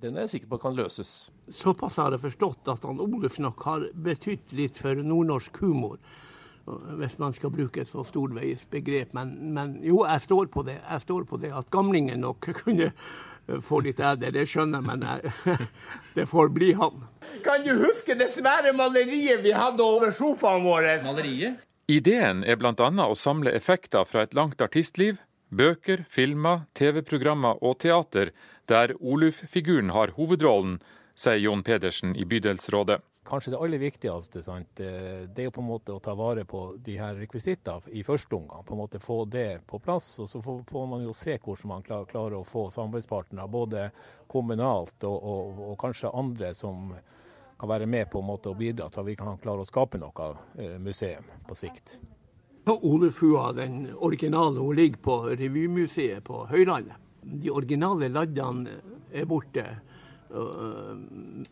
den 0.00 0.16
er 0.16 0.24
jeg 0.24 0.32
sikker 0.32 0.54
på 0.54 0.60
kan 0.62 0.74
løses. 0.74 1.28
Såpass 1.52 2.00
har 2.00 2.16
jeg 2.16 2.24
forstått 2.24 2.72
at 2.72 2.88
han 2.88 3.04
Oluf 3.04 3.36
nok 3.44 3.68
har 3.68 3.84
betydd 3.92 4.56
litt 4.56 4.80
for 4.80 5.04
nordnorsk 5.04 5.60
humor 5.60 6.00
hvis 7.00 7.18
man 7.20 7.34
skal 7.36 7.52
bruke 7.54 7.82
et 7.82 7.90
så 7.90 8.04
storveis 8.06 8.64
begrep. 8.70 9.14
Men, 9.16 9.34
men, 9.54 9.76
jo, 9.84 10.02
jeg 10.06 10.24
står 10.26 10.50
på 10.52 10.64
det. 10.66 10.78
Jeg 10.82 11.04
står 11.04 11.26
på 11.28 11.40
det 11.42 11.52
at 11.54 11.70
gamlingen 11.74 12.24
nok 12.24 12.50
kunne 12.62 12.92
få 13.64 13.80
litt 13.84 14.00
æder. 14.00 14.34
Det 14.34 14.44
skjønner 14.48 14.82
jeg, 14.82 14.88
men 14.88 15.06
jeg, 15.06 15.62
det 16.16 16.26
får 16.28 16.52
bli 16.56 16.74
han. 16.78 17.06
Kan 17.46 17.64
du 17.66 17.72
huske 17.80 18.18
det 18.18 18.30
svære 18.34 18.74
maleriet 18.76 19.42
vi 19.44 19.54
hadde 19.56 19.84
over 19.84 20.12
sofaen 20.14 20.66
vår? 20.66 20.90
Maleriet? 21.06 21.64
Ideen 21.88 22.42
er 22.44 22.58
bl.a. 22.60 22.74
å 22.74 23.16
samle 23.16 23.54
effekter 23.56 24.04
fra 24.04 24.26
et 24.26 24.34
langt 24.36 24.60
artistliv, 24.60 25.16
bøker, 25.48 26.04
filmer, 26.12 26.66
TV-programmer 26.76 27.62
og 27.64 27.78
teater, 27.80 28.34
der 28.68 28.92
Oluf-figuren 29.00 29.94
har 29.96 30.12
hovedrollen, 30.18 30.76
sier 31.16 31.40
Jon 31.40 31.64
Pedersen 31.64 32.12
i 32.12 32.26
bydelsrådet. 32.28 33.00
Kanskje 33.28 33.52
det 33.52 33.60
aller 33.60 33.80
viktigste 33.82 34.42
sant? 34.42 34.70
det 34.78 35.42
er 35.42 35.48
jo 35.48 35.52
på 35.52 35.60
en 35.60 35.68
måte 35.68 35.92
å 35.92 36.00
ta 36.00 36.14
vare 36.16 36.46
på 36.48 36.62
de 36.84 36.94
her 36.96 37.18
rekvisittene 37.20 37.92
i 37.92 38.02
første 38.06 38.36
omgang. 38.36 38.64
på 38.64 38.74
en 38.74 38.80
måte 38.80 39.00
Få 39.04 39.24
det 39.24 39.60
på 39.66 39.78
plass. 39.78 40.18
og 40.18 40.28
Så 40.28 40.40
får 40.42 40.86
man 40.88 41.04
jo 41.04 41.12
se 41.12 41.36
hvordan 41.36 41.68
man 41.68 41.82
klarer 41.82 42.38
å 42.38 42.44
få 42.44 42.70
samarbeidspartnere, 42.70 43.48
både 43.48 43.90
kommunalt 44.26 45.04
og, 45.04 45.22
og, 45.22 45.60
og 45.70 45.78
kanskje 45.78 46.14
andre 46.14 46.54
som 46.54 46.94
kan 47.58 47.68
være 47.68 47.86
med 47.86 48.10
på 48.10 48.20
en 48.20 48.28
måte 48.28 48.52
å 48.52 48.56
bidra 48.58 48.88
til 48.88 49.02
at 49.02 49.08
vi 49.08 49.16
kan 49.18 49.38
klare 49.42 49.64
å 49.64 49.68
skape 49.68 49.98
noe 49.98 50.30
eh, 50.56 50.78
museum 50.78 51.26
på 51.48 51.56
sikt. 51.58 51.98
Olefua, 52.68 53.52
den 53.56 53.88
originale, 53.96 54.60
hun 54.60 54.76
ligger 54.76 55.00
på 55.02 55.16
Revymuseet 55.40 56.24
på 56.24 56.44
Høylandet. 56.50 56.96
De 57.22 57.50
originale 57.50 58.10
laddene 58.12 58.76
er 59.12 59.24
borte. 59.28 59.64
Øh, 60.30 60.96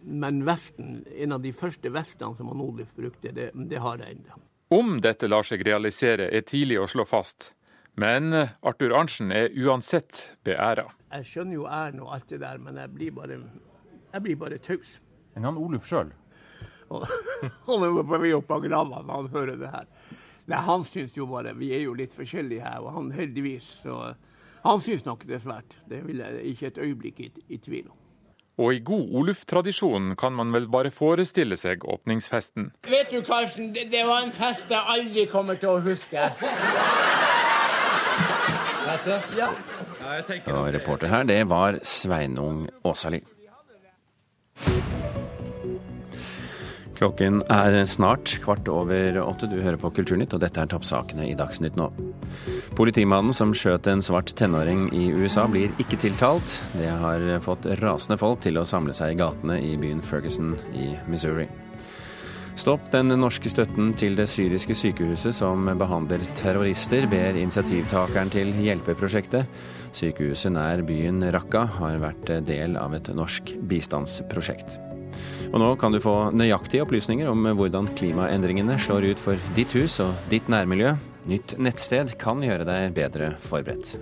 men 0.01 0.43
vesten, 0.47 1.05
en 1.17 1.33
av 1.37 1.43
de 1.45 1.53
første 1.57 1.93
vestene 1.93 2.37
som 2.37 2.51
Oluf 2.53 2.95
brukte, 2.97 3.33
det, 3.33 3.51
det 3.55 3.81
har 3.83 4.03
jeg 4.03 4.19
ennå. 4.19 4.41
Om 4.77 4.97
dette 5.01 5.29
lar 5.31 5.47
seg 5.47 5.63
realisere, 5.67 6.27
er 6.35 6.43
tidlig 6.47 6.81
å 6.83 6.89
slå 6.91 7.07
fast. 7.07 7.53
Men 7.97 8.35
Arthur 8.35 8.93
Arntzen 8.93 9.31
er 9.33 9.55
uansett 9.57 10.37
beæra. 10.45 10.91
Jeg 11.15 11.29
skjønner 11.31 11.57
jo 11.57 11.67
æren 11.71 12.03
og 12.05 12.13
alt 12.17 12.29
det 12.29 12.43
der, 12.43 12.59
men 12.61 12.77
jeg 12.77 12.93
blir 12.93 13.15
bare, 13.17 13.39
jeg 14.13 14.25
blir 14.27 14.41
bare 14.41 14.59
taus. 14.61 14.99
Men 15.35 15.49
han 15.49 15.61
Oluf 15.61 15.87
sjøl? 15.89 16.13
Han 16.89 17.83
er 17.83 17.95
på 17.97 18.19
vei 18.23 18.33
opp 18.37 18.51
av 18.55 18.63
grava 18.63 19.01
når 19.03 19.13
han 19.15 19.31
hører 19.33 19.61
det 19.61 19.71
her. 19.73 19.87
Nei, 20.47 20.61
Han 20.63 20.85
syns 20.87 21.17
jo 21.17 21.27
bare 21.27 21.57
Vi 21.59 21.73
er 21.75 21.83
jo 21.83 21.95
litt 21.99 22.15
forskjellige 22.15 22.63
her, 22.63 22.85
og 22.85 22.95
han 22.95 23.11
heldigvis. 23.17 23.71
Så 23.83 23.97
han 24.63 24.83
syns 24.83 25.07
nok 25.07 25.25
det 25.27 25.39
er 25.39 25.43
svært. 25.43 25.79
Det 25.91 26.03
vil 26.07 26.23
jeg 26.23 26.53
ikke 26.53 26.71
et 26.71 26.83
øyeblikk 26.85 27.23
i, 27.25 27.31
i 27.49 27.59
tvil 27.63 27.91
om. 27.91 27.99
Og 28.57 28.73
i 28.73 28.81
god 28.81 29.11
Oluf-tradisjon 29.21 30.15
kan 30.17 30.33
man 30.33 30.53
vel 30.55 30.69
bare 30.73 30.91
forestille 30.95 31.59
seg 31.61 31.85
åpningsfesten. 31.85 32.71
Vet 32.89 33.13
du, 33.13 33.21
Karsten, 33.27 33.69
det, 33.75 33.91
det 33.93 34.07
var 34.09 34.25
en 34.25 34.33
fest 34.33 34.73
jeg 34.73 34.81
aldri 34.97 35.27
kommer 35.29 35.61
til 35.61 35.75
å 35.75 35.81
huske. 35.85 36.25
Ja. 39.37 39.51
Og 40.55 40.69
reporter 40.73 41.11
her, 41.13 41.27
det 41.29 41.43
var 41.51 41.83
Sveinung 41.85 42.65
Åsali. 42.87 43.21
Klokken 46.97 47.43
er 47.53 47.75
snart 47.85 48.39
kvart 48.41 48.69
over 48.73 49.19
åtte. 49.21 49.49
Du 49.51 49.59
hører 49.61 49.77
på 49.81 49.91
Kulturnytt, 49.99 50.33
og 50.33 50.41
dette 50.41 50.63
er 50.63 50.71
toppsakene 50.73 51.27
i 51.29 51.35
Dagsnytt 51.37 51.77
nå. 51.77 51.91
Politimannen 52.79 53.37
som 53.37 53.53
skjøt 53.57 53.89
en 53.93 54.05
svart 54.05 54.33
tenåring 54.39 54.87
i 54.97 55.11
USA, 55.13 55.45
blir 55.51 55.75
ikke 55.83 55.99
tiltalt. 56.01 56.57
Det 56.77 56.89
har 56.89 57.27
fått 57.45 57.69
rasende 57.83 58.17
folk 58.21 58.41
til 58.47 58.57
å 58.57 58.65
samle 58.69 58.97
seg 58.97 59.13
i 59.13 59.21
gatene 59.21 59.61
i 59.61 59.77
byen 59.81 60.01
Ferguson 60.05 60.55
i 60.73 60.95
Missouri. 61.11 61.51
Stopp 62.57 62.87
den 62.89 63.13
norske 63.21 63.53
støtten 63.53 63.91
til 64.01 64.17
det 64.17 64.31
syriske 64.33 64.73
sykehuset 64.73 65.37
som 65.37 65.69
behandler 65.77 66.25
terrorister, 66.39 67.05
ber 67.13 67.37
initiativtakeren 67.37 68.33
til 68.33 68.55
hjelpeprosjektet. 68.65 69.45
Sykehuset 69.93 70.57
nær 70.57 70.81
byen 70.89 71.21
Raqqa 71.37 71.67
har 71.77 72.01
vært 72.01 72.33
del 72.49 72.81
av 72.81 72.97
et 72.97 73.13
norsk 73.13 73.53
bistandsprosjekt. 73.69 74.81
Og 75.53 75.61
nå 75.63 75.71
kan 75.81 75.95
du 75.95 76.01
få 76.03 76.17
nøyaktige 76.37 76.85
opplysninger 76.87 77.31
om 77.31 77.49
hvordan 77.59 77.93
klimaendringene 77.99 78.79
slår 78.83 79.13
ut 79.13 79.23
for 79.23 79.49
ditt 79.59 79.77
hus 79.79 80.01
og 80.05 80.29
ditt 80.33 80.51
nærmiljø. 80.53 80.97
Nytt 81.31 81.57
nettsted 81.59 82.17
kan 82.21 82.45
gjøre 82.45 82.69
deg 82.69 82.95
bedre 82.97 83.35
forberedt. 83.43 83.97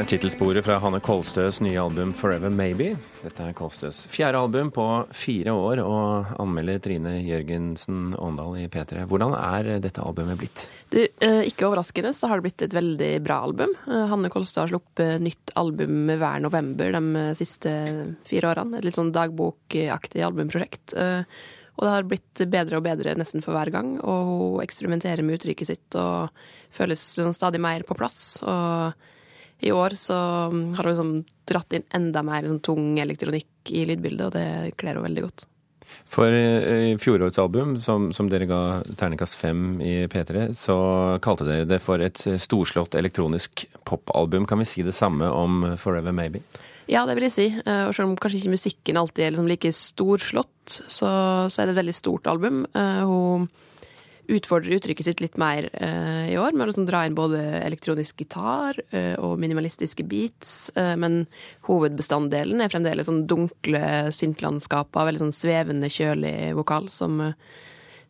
Er 0.00 0.06
tittelsporet 0.08 0.64
fra 0.64 0.78
Hanne 0.80 0.96
Kolstøs 1.04 1.58
nye 1.60 1.76
album 1.76 2.12
'Forever 2.16 2.48
Maybe'. 2.48 2.94
Dette 3.20 3.42
er 3.44 3.52
Kolstøs 3.52 4.06
fjerde 4.08 4.38
album 4.38 4.70
på 4.72 4.84
fire 5.12 5.52
år, 5.52 5.82
og 5.84 6.30
anmelder 6.40 6.80
Trine 6.80 7.18
Jørgensen 7.20 8.14
Åndal 8.16 8.56
i 8.62 8.68
P3. 8.72 9.04
Hvordan 9.10 9.34
er 9.36 9.80
dette 9.84 10.00
albumet 10.00 10.40
blitt? 10.40 10.70
Du, 10.88 11.02
eh, 11.02 11.42
ikke 11.50 11.68
overraskende 11.68 12.14
så 12.16 12.28
har 12.28 12.40
det 12.40 12.46
blitt 12.48 12.62
et 12.62 12.72
veldig 12.72 13.22
bra 13.26 13.42
album. 13.44 13.76
Eh, 13.88 14.06
Hanne 14.08 14.30
Kolstø 14.30 14.62
har 14.62 14.72
sluppet 14.72 15.20
nytt 15.20 15.52
album 15.54 16.06
hver 16.06 16.40
november 16.40 16.92
de 16.96 17.36
siste 17.36 18.16
fire 18.24 18.54
årene. 18.54 18.78
Et 18.78 18.84
litt 18.84 18.96
sånn 18.96 19.12
dagbokaktig 19.12 20.24
albumprosjekt. 20.24 20.96
Eh, 20.96 21.24
og 21.76 21.84
det 21.84 21.92
har 21.92 22.08
blitt 22.08 22.46
bedre 22.48 22.78
og 22.78 22.84
bedre 22.84 23.14
nesten 23.16 23.42
for 23.42 23.52
hver 23.52 23.70
gang, 23.70 24.00
og 24.00 24.24
hun 24.56 24.64
eksperimenterer 24.64 25.22
med 25.22 25.40
uttrykket 25.40 25.66
sitt 25.66 25.94
og 25.94 26.30
føles 26.72 27.18
liksom 27.18 27.34
stadig 27.34 27.60
mer 27.60 27.82
på 27.82 27.94
plass. 27.94 28.42
og 28.42 28.94
i 29.60 29.72
år 29.72 29.96
så 29.98 30.16
har 30.16 30.84
hun 30.84 30.90
liksom 30.90 31.14
dratt 31.48 31.76
inn 31.76 31.86
enda 31.96 32.22
mer 32.26 32.44
liksom, 32.44 32.60
tung 32.64 32.98
elektronikk 33.00 33.72
i 33.72 33.84
lydbildet, 33.88 34.26
og 34.26 34.36
det 34.36 34.76
kler 34.80 34.94
henne 34.94 35.06
veldig 35.06 35.24
godt. 35.26 35.46
For 36.10 36.32
i 36.34 36.94
fjorårets 36.98 37.38
album, 37.42 37.74
som, 37.82 38.08
som, 38.14 38.28
dere 38.30 38.46
ga 38.50 38.60
terningkast 38.98 39.36
fem 39.38 39.80
i 39.82 39.94
P3, 40.10 40.48
så 40.58 40.76
kalte 41.22 41.46
dere 41.46 41.68
det 41.70 41.80
for 41.82 42.02
et 42.02 42.18
storslått 42.18 42.96
elektronisk 42.98 43.66
popalbum. 43.86 44.46
Kan 44.46 44.62
vi 44.62 44.68
si 44.70 44.84
det 44.86 44.94
samme 44.96 45.28
om 45.30 45.64
Forever 45.78 46.14
Maybe? 46.14 46.42
Ja, 46.90 47.04
det 47.06 47.14
vil 47.18 47.28
jeg 47.28 47.36
si. 47.36 47.48
Og 47.62 47.94
selv 47.94 48.08
om 48.08 48.16
kanskje 48.18 48.40
ikke 48.40 48.56
musikken 48.56 48.98
alltid 48.98 49.26
er 49.26 49.34
liksom 49.34 49.50
like 49.50 49.70
storslått, 49.74 50.78
så, 50.86 51.10
så, 51.46 51.60
er 51.60 51.68
det 51.68 51.76
et 51.76 51.82
veldig 51.82 51.98
stort 51.98 52.30
album. 52.30 52.64
Hun 52.74 53.46
utfordrer 54.30 54.76
uttrykket 54.78 55.08
sitt 55.08 55.22
litt 55.22 55.38
mer 55.40 55.68
uh, 55.74 56.26
i 56.30 56.36
år, 56.38 56.54
med 56.54 56.64
å 56.64 56.70
liksom 56.70 56.86
dra 56.88 57.02
inn 57.06 57.16
både 57.18 57.40
elektronisk 57.60 58.22
gitar 58.22 58.78
uh, 58.94 59.16
og 59.22 59.38
minimalistiske 59.42 60.06
beats. 60.06 60.70
Uh, 60.78 60.94
men 61.00 61.24
hovedbestanddelen 61.68 62.62
er 62.62 62.72
fremdeles 62.72 63.10
sånn 63.10 63.26
dunkle 63.30 63.82
syntlandskaper, 64.14 65.08
veldig 65.10 65.24
sånn 65.26 65.36
svevende, 65.36 65.90
kjølig 65.92 66.52
vokal 66.58 66.90
som 66.94 67.20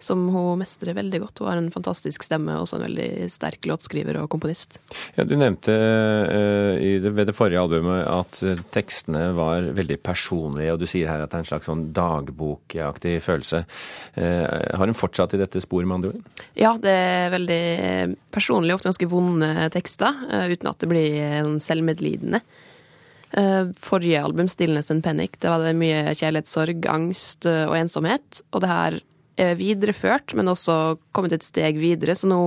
som 0.01 0.23
hun 0.33 0.61
mestrer 0.63 0.97
veldig 0.97 1.21
godt. 1.23 1.43
Hun 1.43 1.51
har 1.51 1.61
en 1.61 1.71
fantastisk 1.73 2.25
stemme, 2.25 2.55
og 2.57 2.65
også 2.65 2.79
en 2.79 2.87
veldig 2.87 3.29
sterk 3.33 3.67
låtskriver 3.69 4.17
og 4.23 4.31
komponist. 4.33 4.79
Ja, 5.19 5.27
du 5.29 5.37
nevnte 5.37 5.75
uh, 5.77 7.11
ved 7.11 7.29
det 7.29 7.37
forrige 7.37 7.61
albumet 7.61 8.07
at 8.09 8.41
tekstene 8.73 9.31
var 9.37 9.69
veldig 9.77 10.01
personlige, 10.05 10.73
og 10.75 10.81
du 10.81 10.89
sier 10.89 11.11
her 11.13 11.25
at 11.25 11.33
det 11.33 11.41
er 11.41 11.45
en 11.45 11.51
slags 11.51 11.69
sånn 11.69 11.85
dagbokaktig 11.97 13.19
følelse. 13.25 13.63
Uh, 14.17 14.47
har 14.81 14.87
hun 14.87 14.97
fortsatt 14.97 15.37
i 15.37 15.43
dette 15.43 15.63
sporet, 15.63 15.89
med 15.91 16.01
andre 16.01 16.15
ord? 16.15 16.43
Ja, 16.59 16.75
det 16.81 16.97
er 16.97 17.37
veldig 17.37 17.63
personlig, 18.33 18.75
ofte 18.75 18.91
ganske 18.91 19.11
vonde 19.11 19.53
tekster, 19.75 20.25
uten 20.51 20.71
at 20.71 20.81
det 20.81 20.89
blir 20.91 21.55
selvmedlidende. 21.63 22.41
Forrige 23.79 24.23
album, 24.25 24.49
'Stillness 24.49 24.91
and 24.91 25.05
Panic', 25.05 25.39
det 25.39 25.53
var 25.53 25.63
det 25.63 25.77
mye 25.79 26.15
kjærlighetssorg, 26.19 26.87
angst 26.91 27.47
og 27.47 27.77
ensomhet. 27.79 28.41
Og 28.51 28.65
det 28.65 28.71
her 28.73 28.99
videreført, 29.37 30.35
men 30.37 30.51
også 30.53 30.97
kommet 31.17 31.33
et 31.37 31.47
steg 31.47 31.79
videre. 31.81 32.17
Så 32.19 32.29
nå 32.29 32.41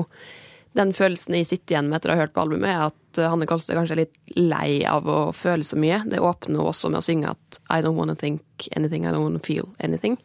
den 0.77 0.93
følelsen 0.95 1.37
jeg 1.37 1.49
sitter 1.49 1.75
igjen 1.75 1.89
med 1.89 1.99
etter 1.99 2.11
å 2.11 2.17
ha 2.17 2.23
hørt 2.23 2.33
på 2.33 2.43
albumet, 2.43 2.69
er 2.71 2.87
at 2.87 3.21
eh, 3.21 3.29
Hanne 3.29 3.47
Kolstø 3.49 3.75
kanskje 3.77 3.95
er 3.95 4.03
litt 4.03 4.37
lei 4.37 4.81
av 4.89 5.07
å 5.09 5.19
føle 5.35 5.65
så 5.67 5.77
mye. 5.79 6.01
Det 6.09 6.21
åpner 6.23 6.65
også 6.65 6.89
med 6.89 7.03
å 7.03 7.05
synge 7.05 7.33
at 7.33 7.59
I 7.69 7.83
don't 7.85 7.99
wanna 7.99 8.17
think 8.17 8.67
anything, 8.75 9.05
I 9.05 9.13
don't 9.13 9.25
wanna 9.25 9.43
feel 9.43 9.69
anything. 9.83 10.17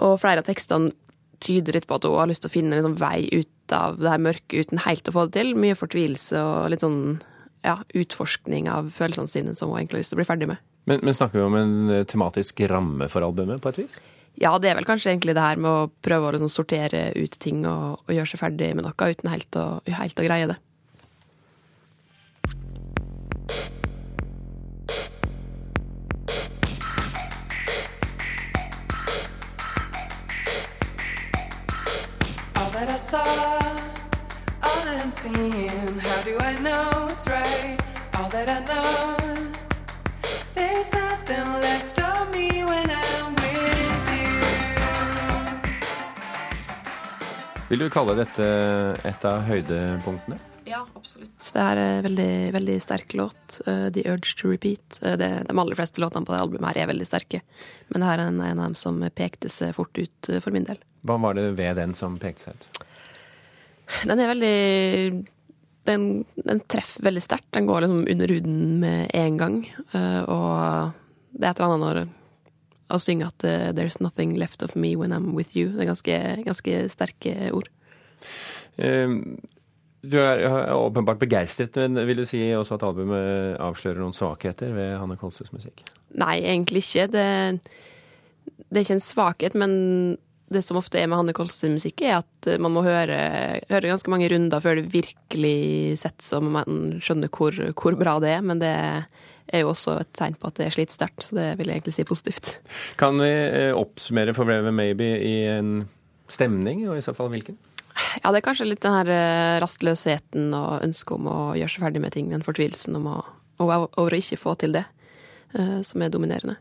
Og 0.00 0.16
flere 0.22 0.42
av 0.42 0.48
tekstene 0.48 0.94
tyder 1.44 1.76
litt 1.76 1.88
på 1.90 1.98
at 1.98 2.06
hun 2.08 2.16
har 2.16 2.30
lyst 2.30 2.44
til 2.44 2.50
å 2.50 2.54
finne 2.54 2.72
en 2.72 2.80
liksom 2.80 2.96
vei 3.02 3.28
ut 3.34 3.74
av 3.74 3.98
det 4.00 4.10
her 4.12 4.22
mørket 4.22 4.68
uten 4.68 4.80
helt 4.86 5.08
å 5.10 5.14
få 5.14 5.26
det 5.28 5.36
til. 5.36 5.52
Mye 5.60 5.76
fortvilelse 5.76 6.40
og 6.40 6.72
litt 6.72 6.84
sånn 6.84 7.02
ja, 7.64 7.78
utforskning 7.96 8.70
av 8.72 8.88
følelsene 8.94 9.30
sine 9.30 9.54
som 9.58 9.72
hun 9.72 9.82
egentlig 9.82 10.00
har 10.00 10.04
lyst 10.04 10.14
til 10.14 10.18
å 10.18 10.22
bli 10.22 10.28
ferdig 10.30 10.50
med. 10.54 10.64
Men, 10.88 11.00
men 11.04 11.16
snakker 11.16 11.40
vi 11.40 11.44
om 11.44 11.56
en 11.56 11.76
eh, 11.92 12.04
tematisk 12.08 12.64
ramme 12.68 13.08
for 13.12 13.24
albumet, 13.24 13.60
på 13.64 13.72
et 13.72 13.84
vis? 13.84 14.00
Ja, 14.34 14.56
det 14.58 14.70
er 14.70 14.74
vel 14.74 14.86
kanskje 14.86 15.12
egentlig 15.12 15.36
det 15.36 15.42
her 15.44 15.60
med 15.62 15.70
å 15.70 15.90
prøve 16.02 16.26
å 16.26 16.34
liksom 16.34 16.50
sortere 16.50 17.12
ut 17.14 17.36
ting 17.38 17.62
og, 17.70 18.00
og, 18.02 18.14
gjøre 18.16 18.32
seg 18.32 18.40
ferdig 18.42 18.72
med 18.74 18.86
noe 18.86 19.10
uten 19.14 19.30
helt 19.30 19.58
å, 19.58 19.66
helt 19.86 20.18
å 20.18 20.26
greie 20.26 20.48
det. 20.50 20.58
All 32.58 32.70
that 32.74 32.90
I 32.90 32.98
saw, 32.98 33.22
all 34.64 34.82
that 34.82 34.98
I'm 34.98 35.12
seeing. 35.12 35.98
How 36.00 36.22
do 36.22 36.36
I 36.40 36.56
know 36.58 37.06
it's 37.08 37.28
right? 37.28 37.78
All 38.18 38.28
that 38.30 38.48
I 38.50 38.64
know, 38.66 39.16
there's 40.56 40.92
nothing 40.92 41.46
left 41.62 41.93
Vil 47.74 47.88
du 47.88 47.90
kalle 47.90 48.14
dette 48.14 48.44
et 49.02 49.24
av 49.26 49.40
høydepunktene? 49.48 50.36
Ja, 50.62 50.84
absolutt. 50.94 51.32
Det 51.42 51.58
er 51.58 51.80
en 51.82 52.04
veldig, 52.04 52.34
veldig 52.54 52.76
sterk 52.84 53.16
låt. 53.18 53.56
Uh, 53.66 53.88
The 53.90 54.04
Urge 54.12 54.36
to 54.38 54.52
Repeat. 54.52 55.00
Uh, 55.02 55.16
det, 55.18 55.30
de 55.48 55.56
aller 55.58 55.74
fleste 55.74 55.98
låtene 55.98 56.22
på 56.22 56.36
det 56.36 56.38
albumet 56.38 56.68
her 56.68 56.84
er 56.84 56.92
veldig 56.92 57.08
sterke. 57.08 57.40
Men 57.90 58.04
det 58.04 58.12
her 58.12 58.22
er 58.22 58.30
en, 58.30 58.38
en 58.46 58.62
av 58.62 58.68
dem 58.68 58.78
som 58.78 59.02
pekte 59.18 59.50
seg 59.50 59.74
fort 59.74 59.90
ut 59.98 60.30
uh, 60.30 60.38
for 60.38 60.54
min 60.54 60.68
del. 60.68 60.78
Hva 61.02 61.18
var 61.26 61.34
det 61.34 61.48
ved 61.58 61.74
den 61.82 61.98
som 61.98 62.14
pekte 62.22 62.46
seg 62.46 62.62
ut? 62.62 62.86
Den 64.06 64.22
er 64.22 64.30
veldig 64.36 64.56
Den, 65.90 66.08
den 66.46 66.62
treffer 66.70 67.10
veldig 67.10 67.26
sterkt. 67.26 67.50
Den 67.58 67.66
går 67.66 67.88
liksom 67.88 68.06
under 68.14 68.36
huden 68.38 68.60
med 68.86 69.10
en 69.18 69.42
gang. 69.42 69.62
og 70.30 70.94
det 71.34 71.42
er 71.42 71.50
et 71.50 71.58
eller 71.58 71.72
annet 71.74 71.88
når 71.88 72.06
å 72.90 73.00
synge 73.00 73.26
at 73.26 73.38
'There's 73.74 74.00
nothing 74.00 74.36
left 74.36 74.62
of 74.62 74.76
me 74.76 74.96
when 74.96 75.12
I'm 75.12 75.32
with 75.34 75.56
you'. 75.56 75.72
Det 75.72 75.84
er 75.84 75.92
ganske, 75.92 76.44
ganske 76.44 76.88
sterke 76.90 77.52
ord. 77.52 77.68
Um, 78.76 79.38
du 80.04 80.18
er 80.20 80.44
åpenbart 80.74 81.20
begeistret, 81.22 81.76
men 81.80 81.96
vil 82.06 82.20
du 82.20 82.26
si 82.28 82.42
også 82.52 82.76
at 82.76 82.84
albumet 82.84 83.56
avslører 83.62 84.02
noen 84.02 84.16
svakheter 84.16 84.74
ved 84.76 84.92
Hanne 85.00 85.16
Kolstøs 85.20 85.52
musikk? 85.54 85.80
Nei, 86.20 86.42
egentlig 86.44 86.84
ikke. 86.84 87.06
Det, 87.14 87.24
det, 88.68 88.76
er 88.76 88.84
ikke 88.84 88.98
en 88.98 89.06
svakhet, 89.06 89.56
men 89.56 89.72
det 90.52 90.60
som 90.66 90.76
ofte 90.76 91.00
er 91.00 91.08
med 91.08 91.22
Hanne 91.22 91.34
Kolstøs 91.36 91.72
musikk, 91.72 92.04
er 92.04 92.20
at 92.20 92.50
man 92.60 92.74
må 92.74 92.84
høre, 92.84 93.16
høre, 93.70 93.92
ganske 93.94 94.12
mange 94.12 94.28
runder 94.32 94.60
før 94.60 94.82
det 94.82 94.92
virkelig 94.92 95.96
setter 96.02 96.26
seg, 96.26 96.42
og 96.42 96.58
man 96.60 96.98
skjønner 97.00 97.32
hvor, 97.32 97.56
hvor, 97.72 97.96
bra 97.96 98.18
det 98.20 98.34
er. 98.36 98.44
Men 98.44 98.60
det 98.60 98.74
er 98.74 99.08
jo 99.52 99.70
også 99.74 99.98
et 100.00 100.10
tegn 100.16 100.38
på 100.40 100.48
at 100.48 100.56
det 100.58 100.68
er 100.68 100.74
slitsterkt, 100.76 101.26
så 101.26 101.36
det 101.36 101.46
vil 101.58 101.68
jeg 101.68 101.80
egentlig 101.80 101.96
si 101.98 102.06
positivt. 102.08 102.50
Kan 103.00 103.20
vi 103.20 103.28
eh, 103.28 103.76
oppsummere 103.76 104.34
for 104.36 104.48
Forever 104.48 104.74
Maybe 104.74 105.10
i 105.20 105.34
en 105.52 105.84
stemning, 106.32 106.86
og 106.88 106.98
i 106.98 107.04
så 107.04 107.12
fall 107.16 107.30
hvilken? 107.34 107.58
Ja, 108.22 108.32
det 108.32 108.40
er 108.40 108.46
kanskje 108.48 108.66
litt 108.66 108.82
den 108.82 108.96
her 108.96 109.10
eh, 109.12 109.60
rastløsheten 109.62 110.50
og 110.56 110.82
ønsket 110.86 111.16
om 111.18 111.30
å 111.30 111.38
gjøre 111.58 111.74
seg 111.76 111.84
ferdig 111.86 112.02
med 112.02 112.14
ting. 112.16 112.32
Den 112.32 112.46
fortvilelsen 112.46 112.96
om 112.98 113.10
å, 113.12 113.18
over 113.62 113.86
å 114.00 114.08
ikke 114.18 114.40
få 114.40 114.56
til 114.58 114.74
det, 114.74 114.86
uh, 115.54 115.80
som 115.86 116.02
er 116.02 116.10
dominerende. 116.10 116.56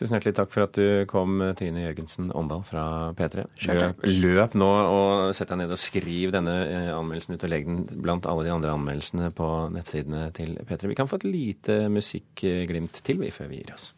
Tusen 0.00 0.16
hjertelig 0.16 0.32
takk 0.38 0.48
for 0.48 0.64
at 0.64 0.78
du 0.78 1.04
kom, 1.10 1.42
Trine 1.58 1.82
Jørgensen 1.82 2.30
Åndal 2.32 2.62
fra 2.64 2.84
P3. 3.18 3.44
Løp, 3.68 4.00
løp 4.08 4.56
nå 4.56 4.68
og 4.88 5.34
sett 5.36 5.52
deg 5.52 5.60
ned 5.60 5.74
og 5.76 5.80
skriv 5.82 6.32
denne 6.32 6.54
eh, 6.64 6.88
anmeldelsen 6.94 7.36
ut 7.36 7.44
og 7.44 7.52
legg 7.52 7.68
den 7.68 7.82
blant 8.00 8.28
alle 8.30 8.46
de 8.48 8.54
andre 8.54 8.72
anmeldelsene 8.78 9.28
på 9.36 9.50
nettsidene 9.74 10.30
til 10.32 10.56
P3. 10.64 10.88
Vi 10.88 10.96
kan 10.96 11.10
få 11.10 11.20
et 11.20 11.28
lite 11.28 11.82
musikkglimt 11.92 13.02
til, 13.04 13.20
vi, 13.20 13.28
før 13.34 13.52
vi 13.52 13.60
gir 13.60 13.76
oss. 13.76 13.90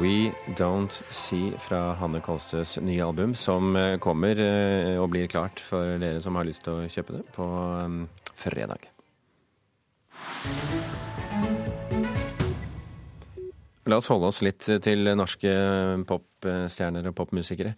We 0.00 0.32
Don't 0.56 0.94
See 1.12 1.50
fra 1.60 1.92
Hanne 2.00 2.22
Kolstøs 2.24 2.78
nye 2.80 3.02
album, 3.04 3.34
som 3.36 3.74
eh, 3.76 3.98
kommer 4.00 4.38
eh, 4.40 4.96
og 4.96 5.10
blir 5.12 5.28
klart 5.28 5.60
for 5.60 5.98
dere 6.00 6.22
som 6.24 6.38
har 6.40 6.46
lyst 6.48 6.64
til 6.64 6.78
å 6.78 6.86
kjøpe 6.88 7.18
det 7.18 7.20
på 7.34 7.44
um, 7.44 7.98
fredag. 8.32 8.86
La 13.92 13.98
oss 14.00 14.08
holde 14.08 14.30
oss 14.32 14.40
litt 14.40 14.64
til 14.86 15.12
norske 15.20 15.52
popstjerner 16.08 17.10
og 17.12 17.18
popmusikere. 17.20 17.74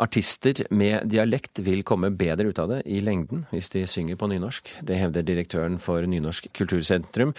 Artister 0.00 0.62
med 0.70 1.08
dialekt 1.10 1.60
vil 1.64 1.82
komme 1.84 2.10
bedre 2.16 2.48
ut 2.48 2.60
av 2.62 2.70
det 2.72 2.80
i 2.88 3.00
lengden 3.04 3.44
hvis 3.52 3.70
de 3.74 3.84
synger 3.90 4.16
på 4.20 4.28
nynorsk. 4.30 4.70
Det 4.82 4.98
hevder 4.98 5.26
direktøren 5.26 5.78
for 5.82 6.06
Nynorsk 6.08 6.48
kultursentrum. 6.56 7.34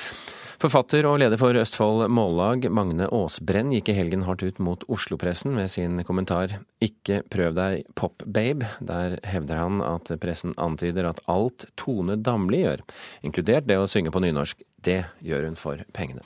Forfatter 0.61 1.07
og 1.09 1.17
leder 1.19 1.39
for 1.41 1.57
Østfold 1.59 2.05
Mållag, 2.13 2.69
Magne 2.71 3.09
Aasbrenn, 3.09 3.73
gikk 3.75 3.89
i 3.91 3.97
helgen 3.97 4.25
hardt 4.27 4.45
ut 4.45 4.61
mot 4.63 4.85
Oslo-pressen 4.87 5.55
med 5.57 5.71
sin 5.71 6.03
kommentar 6.07 6.59
'Ikke 6.79 7.23
prøv 7.29 7.55
deg 7.55 7.83
pop-babe'. 7.95 8.67
Der 8.79 9.19
hevder 9.23 9.57
han 9.57 9.81
at 9.81 10.11
pressen 10.19 10.53
antyder 10.57 11.09
at 11.09 11.19
alt 11.27 11.65
Tone 11.75 12.15
Damli 12.15 12.63
gjør, 12.63 12.83
inkludert 13.23 13.67
det 13.67 13.77
å 13.77 13.87
synge 13.87 14.11
på 14.11 14.21
nynorsk, 14.21 14.61
det 14.83 15.05
gjør 15.23 15.47
hun 15.47 15.55
for 15.55 15.83
pengene. 15.95 16.21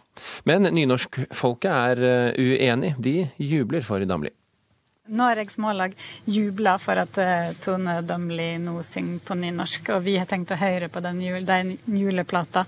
Men 0.45 0.63
nynorskfolket 0.73 1.71
er 1.71 2.03
eh, 2.03 2.37
uenig. 2.37 2.95
De 2.99 3.29
jubler 3.37 3.85
for 3.85 4.03
Damli. 4.05 4.33
Noregs 5.07 5.57
Mållag 5.57 5.95
jubler 6.25 6.81
for 6.83 6.99
at 7.01 7.17
uh, 7.21 7.53
Tone 7.63 8.01
Damli 8.07 8.53
nå 8.61 8.81
synger 8.85 9.23
på 9.25 9.37
nynorsk, 9.39 9.91
og 9.95 10.05
vi 10.07 10.17
har 10.19 10.29
tenkt 10.29 10.53
å 10.53 10.59
høre 10.59 10.89
på 10.91 11.03
den, 11.05 11.21
jule, 11.23 11.43
den 11.47 11.75
juleplata 11.87 12.65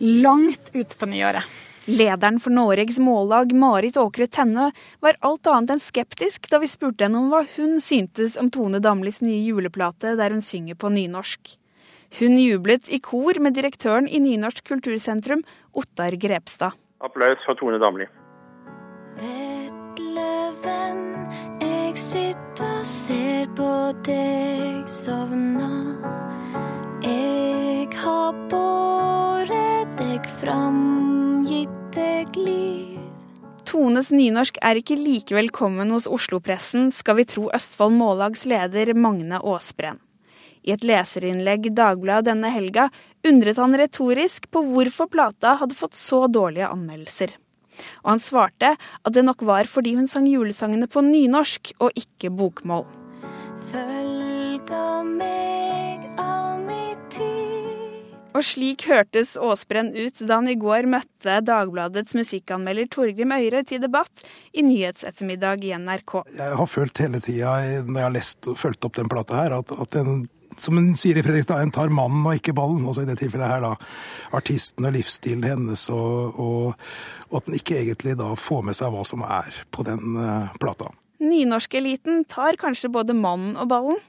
langt 0.00 0.70
ut 0.74 0.98
på 0.98 1.08
nyåret. 1.10 1.46
Lederen 1.84 2.38
for 2.40 2.54
Noregs 2.54 2.98
Mållag, 2.98 3.52
Marit 3.52 3.98
Åkre 4.00 4.26
Tenne, 4.26 4.70
var 5.04 5.18
alt 5.20 5.50
annet 5.52 5.74
enn 5.74 5.82
skeptisk 5.84 6.48
da 6.48 6.62
vi 6.62 6.70
spurte 6.70 7.04
henne 7.04 7.20
om 7.20 7.28
hva 7.28 7.42
hun 7.58 7.76
syntes 7.84 8.38
om 8.40 8.48
Tone 8.48 8.80
Damlis 8.80 9.20
nye 9.20 9.42
juleplate 9.44 10.14
der 10.16 10.32
hun 10.32 10.40
synger 10.44 10.80
på 10.80 10.88
nynorsk. 10.94 11.58
Hun 12.20 12.38
jublet 12.38 12.88
i 12.88 13.00
kor 13.02 13.36
med 13.42 13.56
direktøren 13.58 14.06
i 14.06 14.20
Nynorsk 14.22 14.64
kultursentrum, 14.68 15.42
Ottar 15.74 16.14
Grepstad. 16.14 16.78
Applaus 17.02 17.42
for 17.44 17.58
Tone 17.58 17.80
Damli. 17.82 18.06
Vetle 19.18 20.28
jeg 20.64 21.53
sitter 22.14 22.68
og 22.78 22.86
ser 22.86 23.48
på 23.58 23.70
deg 24.06 24.86
sovna. 24.90 25.70
Jeg 27.02 27.88
har 27.98 28.36
båret 28.52 29.96
deg 29.98 30.28
fram, 30.38 31.42
gitt 31.48 31.74
deg 31.96 32.38
liv. 32.38 33.00
Tones 33.66 34.12
nynorsk 34.14 34.60
er 34.62 34.78
ikke 34.78 34.98
like 35.00 35.34
velkommen 35.34 35.90
hos 35.90 36.06
Oslo-pressen, 36.06 36.92
skal 36.94 37.18
vi 37.18 37.26
tro 37.26 37.48
Østfold 37.56 37.96
Mållags 37.98 38.44
leder 38.46 38.94
Magne 38.94 39.40
Aasbrenn. 39.42 39.98
I 40.64 40.72
et 40.76 40.84
leserinnlegg 40.86 41.66
i 41.66 41.74
Dagbladet 41.76 42.30
denne 42.30 42.52
helga 42.54 42.86
undret 43.26 43.58
han 43.60 43.74
retorisk 43.76 44.46
på 44.54 44.62
hvorfor 44.70 45.10
plata 45.12 45.58
hadde 45.60 45.76
fått 45.76 45.98
så 45.98 46.24
dårlige 46.30 46.70
anmeldelser. 46.70 47.34
Og 48.04 48.14
han 48.14 48.22
svarte 48.22 48.74
at 48.76 49.14
det 49.14 49.24
nok 49.26 49.44
var 49.46 49.68
fordi 49.70 49.94
hun 49.98 50.10
sang 50.10 50.28
julesangene 50.30 50.88
på 50.90 51.04
nynorsk 51.04 51.74
og 51.80 51.94
ikke 51.98 52.32
bokmål. 52.34 52.86
Følga 53.72 54.84
meg 55.08 56.04
all 56.20 56.60
mi 56.66 56.82
tid. 57.12 58.12
Og 58.34 58.42
slik 58.42 58.86
hørtes 58.90 59.36
Aasbrenn 59.38 59.92
ut 59.94 60.18
da 60.26 60.40
han 60.40 60.50
i 60.50 60.56
går 60.58 60.88
møtte 60.90 61.38
Dagbladets 61.46 62.16
musikkanmelder 62.18 62.88
Torgrim 62.90 63.34
Øyre 63.36 63.62
til 63.66 63.82
debatt 63.82 64.24
i 64.52 64.64
Nyhetsettermiddag 64.66 65.62
i 65.68 65.74
NRK. 65.78 66.16
Jeg 66.34 66.58
har 66.58 66.70
følt 66.70 67.02
hele 67.04 67.22
tida 67.22 67.56
når 67.86 68.00
jeg 68.00 68.08
har 68.08 68.16
lest 68.16 68.50
og 68.50 68.58
fulgt 68.58 68.88
opp 68.88 68.98
den 68.98 69.10
plata 69.12 69.38
her, 69.38 69.58
at, 69.62 69.70
at 69.70 69.94
den 69.94 70.24
som 70.62 70.78
hun 70.78 70.92
sier 70.98 71.18
i 71.18 71.24
Fredrikstad, 71.24 71.62
en 71.62 71.72
tar 71.74 71.92
mannen 71.94 72.24
og 72.26 72.38
ikke 72.38 72.54
ballen. 72.56 72.84
Også 72.88 73.04
i 73.04 73.08
det 73.08 73.18
tilfellet 73.20 73.50
her, 73.50 73.64
da. 73.64 73.74
Artisten 74.36 74.88
og 74.88 74.94
livsstilen 74.96 75.44
hennes, 75.46 75.86
og, 75.92 76.38
og, 76.40 76.88
og, 77.30 77.38
at 77.40 77.48
den 77.48 77.58
ikke 77.58 77.78
egentlig 77.80 78.16
da 78.20 78.32
får 78.38 78.66
med 78.68 78.78
seg 78.78 78.94
hva 78.94 79.04
som 79.08 79.24
er 79.26 79.62
på 79.74 79.86
den 79.86 80.18
uh, 80.18 80.54
plata. 80.62 80.90
Nynorskeliten 81.24 82.24
tar 82.30 82.58
kanskje 82.60 82.92
både 82.92 83.16
mannen 83.16 83.56
og 83.60 83.70
ballen. 83.70 84.02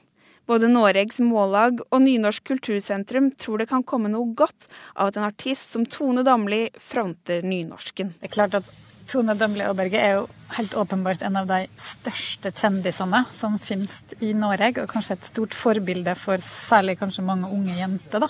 Både 0.45 0.69
Noregs 0.69 1.17
Mållag 1.25 1.79
og 1.89 2.01
Nynorsk 2.03 2.43
kultursentrum 2.51 3.31
tror 3.41 3.63
det 3.63 3.69
kan 3.71 3.85
komme 3.87 4.11
noe 4.13 4.29
godt 4.37 4.67
av 4.93 5.09
at 5.09 5.17
en 5.17 5.25
artist 5.25 5.73
som 5.73 5.87
Tone 5.89 6.21
Damli 6.25 6.67
fronter 6.77 7.41
nynorsken. 7.41 8.13
Det 8.19 8.29
er 8.29 8.35
klart 8.35 8.59
at 8.59 8.69
Tone 9.09 9.35
Damli 9.37 9.61
Aaberge 9.65 9.99
er 10.01 10.15
jo 10.17 10.23
helt 10.55 10.73
åpenbart 10.77 11.21
en 11.25 11.37
av 11.39 11.49
de 11.49 11.65
største 11.81 12.51
kjendisene 12.55 13.21
som 13.37 13.59
finnes 13.61 14.01
i 14.23 14.31
Norge, 14.37 14.81
og 14.81 14.89
kanskje 14.91 15.17
et 15.19 15.29
stort 15.29 15.53
forbilde 15.57 16.15
for 16.17 16.41
særlig 16.41 16.97
kanskje 17.01 17.25
mange 17.25 17.51
unge 17.51 17.77
jenter. 17.77 18.25
da. 18.25 18.29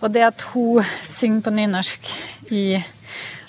Og 0.00 0.12
det 0.14 0.22
at 0.24 0.46
hun 0.52 0.86
synger 1.04 1.44
på 1.44 1.54
nynorsk 1.58 2.08
i 2.54 2.64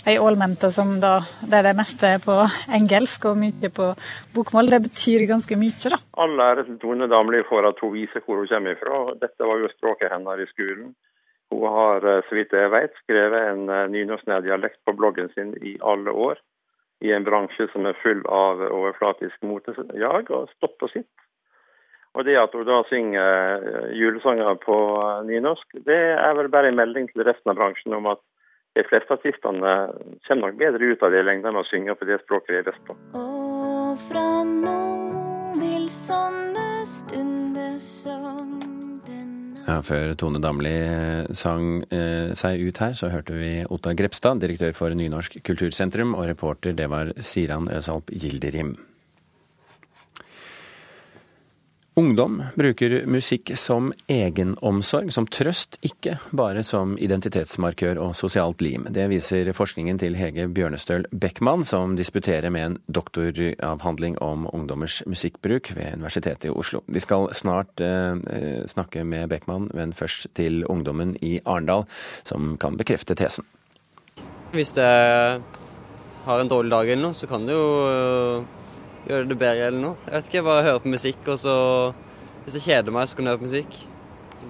ei 0.10 0.18
ålmente 0.18 0.72
som 0.74 0.96
da, 1.00 1.20
der 1.46 1.68
det 1.68 1.76
meste 1.78 2.16
er 2.16 2.24
på 2.24 2.34
engelsk 2.74 3.28
og 3.30 3.38
mye 3.38 3.70
på 3.70 3.92
bokmål, 4.34 4.74
det 4.74 4.82
betyr 4.88 5.28
ganske 5.30 5.58
mye, 5.60 5.94
da. 5.94 6.02
All 6.18 6.42
ære 6.42 6.66
til 6.66 6.80
Tone 6.82 7.08
Damli 7.12 7.44
for 7.50 7.68
at 7.70 7.80
hun 7.84 7.94
viser 7.94 8.26
hvor 8.26 8.42
hun 8.42 8.50
kommer 8.50 8.74
ifra. 8.74 9.04
Dette 9.22 9.48
var 9.48 9.62
jo 9.62 9.70
språket 9.76 10.12
hennes 10.14 10.42
i 10.42 10.50
skolen. 10.56 10.92
Hun 11.52 11.68
har, 11.68 12.06
så 12.28 12.36
vidt 12.38 12.54
jeg 12.56 12.72
vet, 12.72 12.96
skrevet 13.04 13.50
en 13.52 13.68
nynorsknær 13.92 14.44
dialekt 14.46 14.80
på 14.88 14.96
bloggen 14.96 15.28
sin 15.36 15.52
i 15.60 15.76
alle 15.84 16.12
år. 16.12 16.40
i 17.02 17.12
en 17.12 17.26
bransje 17.26 17.66
som 17.74 17.88
er 17.90 17.98
full 18.04 18.22
av 18.30 18.62
overflatisk 18.62 19.42
motejag, 19.42 20.30
og 20.30 20.52
stopp 20.54 20.78
på 20.78 20.90
sitt. 20.92 21.10
Og 22.14 22.28
det 22.28 22.36
at 22.38 22.54
hun 22.54 22.68
da 22.68 22.82
synger 22.90 23.64
eh, 23.72 23.94
julesanger 23.96 24.58
på 24.66 24.78
eh, 25.00 25.22
nynorsk, 25.30 25.80
det 25.88 26.02
er 26.12 26.36
vel 26.38 26.52
bare 26.52 26.72
en 26.72 26.80
melding 26.80 27.08
til 27.12 27.24
resten 27.28 27.54
av 27.54 27.60
bransjen 27.60 27.96
om 27.96 28.10
at 28.12 28.22
de 28.76 28.84
fleste 28.88 29.16
artistene 29.16 29.74
kommer 30.28 30.52
nok 30.52 30.60
bedre 30.60 30.92
ut 30.92 31.04
av 31.04 31.16
det 31.16 31.24
lengden 31.28 31.56
med 31.56 31.64
å 31.64 31.70
synge 31.72 31.96
på 31.96 32.08
det 32.08 32.22
språket 32.24 32.54
de 32.54 32.62
er 32.62 32.70
best 32.70 32.84
på. 32.88 32.98
Og 33.20 33.96
fra 34.10 34.28
nå 34.48 34.78
vil 35.60 35.88
sånne 35.92 36.68
stunder 36.88 37.76
som 37.84 38.91
Ja, 39.68 39.78
før 39.86 40.16
Tone 40.18 40.42
Damli 40.42 40.72
eh, 40.74 41.32
sang 41.38 41.84
eh, 41.94 42.34
seg 42.38 42.64
ut 42.66 42.82
her, 42.82 42.96
så 42.98 43.12
hørte 43.14 43.38
vi 43.38 43.52
Otta 43.70 43.94
Grepstad, 43.98 44.42
direktør 44.42 44.74
for 44.76 44.96
Nynorsk 44.98 45.38
kultursentrum, 45.46 46.16
og 46.18 46.26
reporter 46.32 46.74
det 46.78 46.90
var 46.92 47.14
Siran 47.22 47.70
Øsalp 47.70 48.10
Gilderim. 48.10 48.74
Ungdom 52.02 52.44
bruker 52.56 53.04
musikk 53.06 53.52
som 53.56 53.92
egenomsorg, 54.10 55.12
som 55.14 55.28
trøst, 55.30 55.76
ikke 55.86 56.16
bare 56.34 56.64
som 56.66 56.96
identitetsmarkør 56.98 58.00
og 58.02 58.16
sosialt 58.18 58.64
lim. 58.66 58.88
Det 58.90 59.04
viser 59.12 59.52
forskningen 59.54 60.00
til 60.02 60.18
Hege 60.18 60.48
Bjørnestøl 60.50 61.06
Beckmann, 61.14 61.62
som 61.68 61.94
disputerer 62.00 62.50
med 62.50 62.66
en 62.66 62.78
doktoravhandling 62.90 64.16
om 64.18 64.48
ungdommers 64.50 65.04
musikkbruk 65.06 65.70
ved 65.78 66.00
Universitetet 66.00 66.48
i 66.50 66.54
Oslo. 66.64 66.82
Vi 66.90 67.04
skal 67.06 67.28
snart 67.38 67.84
eh, 67.86 68.18
snakke 68.72 69.04
med 69.06 69.30
Beckmann, 69.30 69.70
men 69.78 69.94
først 69.94 70.32
til 70.34 70.66
ungdommen 70.66 71.14
i 71.22 71.36
Arendal, 71.46 71.86
som 72.26 72.56
kan 72.58 72.82
bekrefte 72.82 73.14
tesen. 73.20 73.46
Hvis 74.56 74.74
jeg 74.74 75.38
har 76.26 76.42
en 76.42 76.50
dårlig 76.50 76.74
dag 76.74 76.90
eller 76.96 77.12
noe, 77.12 77.20
så 77.22 77.30
kan 77.30 77.46
det 77.46 77.54
jo 77.54 78.42
gjøre 79.12 79.30
det 79.32 79.38
bedre 79.42 79.68
eller 79.70 79.82
noe. 79.84 79.98
Jeg 80.08 80.14
vet 80.18 80.30
ikke, 80.32 80.44
bare 80.48 80.66
hører 80.68 80.84
på 80.86 80.92
musikk, 80.96 81.22
og 81.28 81.40
så 81.42 81.56
Hvis 82.42 82.56
jeg 82.58 82.64
kjeder 82.66 82.94
meg, 82.96 83.06
så 83.06 83.16
kan 83.18 83.28
jeg 83.28 83.36
høre 83.36 83.42
på 83.44 83.50
musikk. 83.52 83.76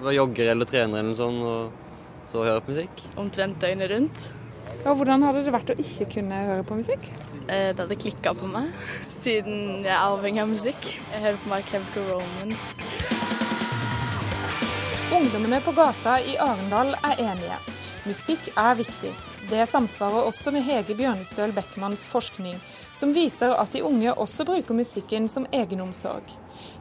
Bare 0.00 0.14
jogger 0.16 0.50
eller 0.54 0.64
trener 0.64 1.02
eller 1.02 1.10
noe 1.10 1.18
sånt, 1.18 1.42
og 1.44 2.30
så 2.30 2.44
høre 2.46 2.62
på 2.64 2.72
musikk. 2.72 3.02
Omtrent 3.20 3.58
døgnet 3.60 3.90
rundt. 3.92 4.22
Ja, 4.82 4.94
hvordan 4.96 5.22
hadde 5.26 5.42
det 5.44 5.52
vært 5.52 5.68
å 5.74 5.76
ikke 5.78 6.06
kunne 6.14 6.38
høre 6.46 6.64
på 6.64 6.78
musikk? 6.78 7.04
Eh, 7.52 7.68
Det 7.74 7.82
hadde 7.84 7.98
klikka 8.00 8.32
på 8.38 8.48
meg, 8.48 8.70
siden 9.22 9.84
jeg 9.84 9.92
er 9.92 10.06
avhengig 10.08 10.40
av 10.42 10.48
musikk. 10.54 10.88
Jeg 11.12 11.20
hører 11.26 11.42
på 11.44 11.52
My 11.52 11.60
Chemical 11.68 12.08
Romance. 12.14 12.80
Ungdommene 15.12 15.60
på 15.60 15.74
gata 15.76 16.16
i 16.24 16.38
Arendal 16.40 16.94
er 17.04 17.20
enige. 17.20 17.60
Musikk 18.08 18.48
er 18.56 18.74
viktig. 18.80 19.12
Det 19.50 19.64
samsvarer 19.66 20.28
også 20.28 20.52
med 20.54 20.62
Hege 20.62 20.94
Bjørnestøl 20.94 21.50
Beckmanns 21.56 22.04
forskning, 22.06 22.54
som 22.94 23.10
viser 23.14 23.50
at 23.58 23.72
de 23.74 23.82
unge 23.82 24.12
også 24.14 24.46
bruker 24.46 24.76
musikken 24.76 25.26
som 25.28 25.48
egenomsorg. 25.50 26.28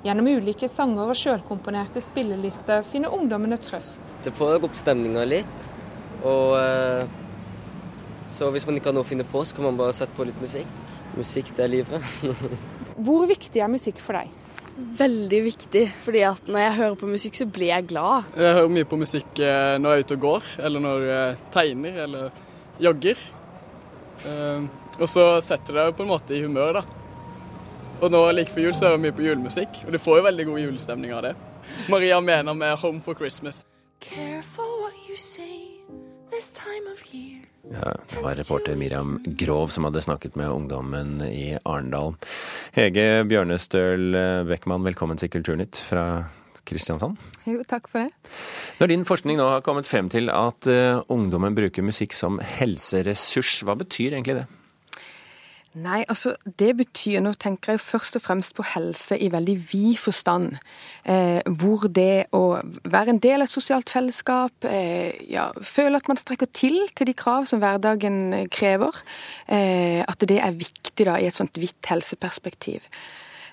Gjennom 0.06 0.30
ulike 0.30 0.70
sanger 0.70 1.10
og 1.10 1.18
sjølkomponerte 1.18 2.04
spillelister 2.06 2.86
finner 2.86 3.16
ungdommene 3.18 3.58
trøst. 3.62 4.14
Det 4.22 4.34
får 4.38 4.62
opp 4.62 4.78
stemninga 4.78 5.24
litt, 5.26 5.66
og 6.22 6.54
eh, 6.60 7.10
så 8.32 8.52
hvis 8.54 8.68
man 8.70 8.78
ikke 8.78 8.92
har 8.92 8.96
noe 8.96 9.08
å 9.08 9.10
finne 9.10 9.26
på, 9.28 9.42
så 9.42 9.58
kan 9.58 9.66
man 9.68 9.80
bare 9.80 9.96
sette 9.98 10.14
på 10.16 10.28
litt 10.30 10.38
musikk. 10.44 10.70
Musikk, 11.18 11.50
det 11.58 11.66
er 11.66 11.74
livet. 11.74 12.22
Hvor 13.06 13.26
viktig 13.30 13.64
er 13.64 13.74
musikk 13.74 14.00
for 14.04 14.22
deg? 14.22 14.30
Veldig 15.02 15.42
viktig, 15.50 15.84
fordi 16.06 16.22
at 16.30 16.48
når 16.48 16.64
jeg 16.64 16.78
hører 16.78 16.96
på 17.02 17.10
musikk, 17.10 17.36
så 17.42 17.50
blir 17.50 17.74
jeg 17.74 17.90
glad. 17.90 18.30
Jeg 18.38 18.56
hører 18.60 18.72
mye 18.78 18.88
på 18.88 19.02
musikk 19.02 19.42
eh, 19.42 19.76
når 19.82 19.98
jeg 19.98 20.06
er 20.06 20.08
ute 20.08 20.18
og 20.20 20.24
går, 20.30 20.54
eller 20.70 20.86
når 20.86 21.10
jeg 21.10 21.36
tegner 21.58 22.00
eller 22.06 22.32
jogger. 22.82 23.18
Eh, 24.26 24.70
Og 25.00 25.08
så 25.08 25.24
setter 25.42 25.74
det 25.74 25.86
deg 25.88 25.96
på 25.98 26.04
en 26.04 26.12
måte 26.12 26.36
i 26.36 26.42
humør, 26.44 26.82
da. 26.82 26.82
Og 28.02 28.12
nå 28.12 28.20
like 28.36 28.52
før 28.52 28.66
jul 28.68 28.74
så 28.76 28.90
hører 28.90 28.98
vi 29.00 29.04
mye 29.06 29.16
på 29.18 29.24
julemusikk, 29.24 29.78
og 29.86 29.94
du 29.96 29.98
får 30.02 30.18
jo 30.20 30.26
veldig 30.26 30.46
god 30.50 30.60
julestemning 30.60 31.14
av 31.16 31.22
det. 31.24 31.36
Maria 31.90 32.20
mener 32.20 32.54
med 32.54 32.78
'Home 32.78 33.02
for 33.02 33.14
Christmas'. 33.14 33.64
Careful 34.02 34.72
what 34.84 34.94
you 35.10 35.16
say 35.16 35.80
this 36.32 36.52
time 36.52 36.86
of 36.92 37.02
year. 37.14 37.40
Ja, 37.72 37.94
det 38.10 38.24
var 38.24 38.36
reporter 38.36 38.76
Miriam 38.76 39.24
Grov 39.26 39.68
som 39.68 39.84
hadde 39.84 40.02
snakket 40.02 40.36
med 40.36 40.50
ungdommen 40.50 41.22
i 41.22 41.58
Arendal. 41.66 42.16
Hege 42.74 43.24
Bjørnestøl 43.30 44.12
Beckmann, 44.48 44.84
velkommen 44.84 45.18
til 45.18 45.30
Kulturnytt 45.30 45.78
fra 45.78 46.26
Kristiansand. 46.68 47.20
Jo, 47.50 47.62
takk 47.68 47.90
for 47.92 48.06
det. 48.06 48.32
Når 48.80 48.94
din 48.94 49.06
forskning 49.08 49.40
nå 49.40 49.50
har 49.50 49.66
kommet 49.66 49.90
frem 49.90 50.10
til 50.14 50.30
at 50.34 50.70
eh, 50.70 51.02
ungdommen 51.12 51.58
bruker 51.58 51.86
musikk 51.86 52.16
som 52.18 52.40
helseressurs, 52.60 53.62
hva 53.66 53.78
betyr 53.80 54.18
egentlig 54.18 54.42
det? 54.44 54.48
Nei, 55.72 56.02
altså 56.12 56.34
det 56.60 56.74
betyr 56.82 57.22
Nå 57.24 57.32
tenker 57.40 57.78
jeg 57.78 57.84
først 57.84 58.18
og 58.20 58.24
fremst 58.26 58.52
på 58.58 58.66
helse 58.74 59.16
i 59.16 59.30
veldig 59.32 59.56
vid 59.72 60.00
forstand. 60.04 60.58
Eh, 61.08 61.40
hvor 61.48 61.88
det 61.88 62.28
å 62.36 62.60
være 62.84 63.14
en 63.14 63.22
del 63.24 63.40
av 63.40 63.48
et 63.48 63.54
sosialt 63.54 63.94
fellesskap, 63.94 64.68
eh, 64.68 65.16
ja, 65.32 65.48
føle 65.64 65.96
at 65.96 66.12
man 66.12 66.20
strekker 66.20 66.52
til 66.52 66.76
til 66.96 67.08
de 67.08 67.16
krav 67.16 67.48
som 67.48 67.64
hverdagen 67.64 68.50
krever, 68.52 69.00
eh, 69.48 70.04
at 70.04 70.28
det 70.28 70.42
er 70.44 70.60
viktig 70.60 71.08
da 71.08 71.16
i 71.16 71.30
et 71.32 71.40
sånt 71.40 71.56
vidt 71.56 71.88
helseperspektiv. 71.88 72.84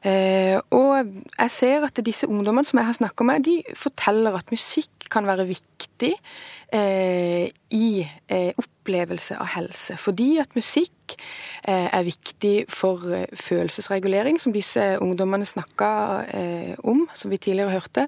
Eh, 0.07 0.59
og 0.75 1.11
jeg 1.39 1.51
ser 1.51 1.87
at 1.87 1.99
disse 2.07 2.29
ungdommene 2.29 2.67
som 2.69 2.79
jeg 2.79 2.89
har 2.89 2.99
snakka 2.99 3.27
med, 3.27 3.47
de 3.49 3.63
forteller 3.79 4.37
at 4.39 4.53
musikk 4.55 5.09
kan 5.11 5.27
være 5.27 5.47
viktig 5.49 6.13
eh, 6.77 7.49
i 7.75 7.89
eh, 8.05 8.53
opplevelse 8.61 9.39
av 9.41 9.51
helse. 9.57 9.97
Fordi 9.99 10.37
at 10.43 10.55
musikk 10.59 10.95
er 11.69 12.05
viktig 12.05 12.69
for 12.69 13.01
følelsesregulering, 13.37 14.37
som 14.41 14.53
disse 14.53 14.83
ungdommene 15.01 15.49
snakka 15.49 15.89
om, 16.85 17.07
som 17.17 17.33
vi 17.33 17.39
tidligere 17.41 17.73
hørte. 17.73 18.05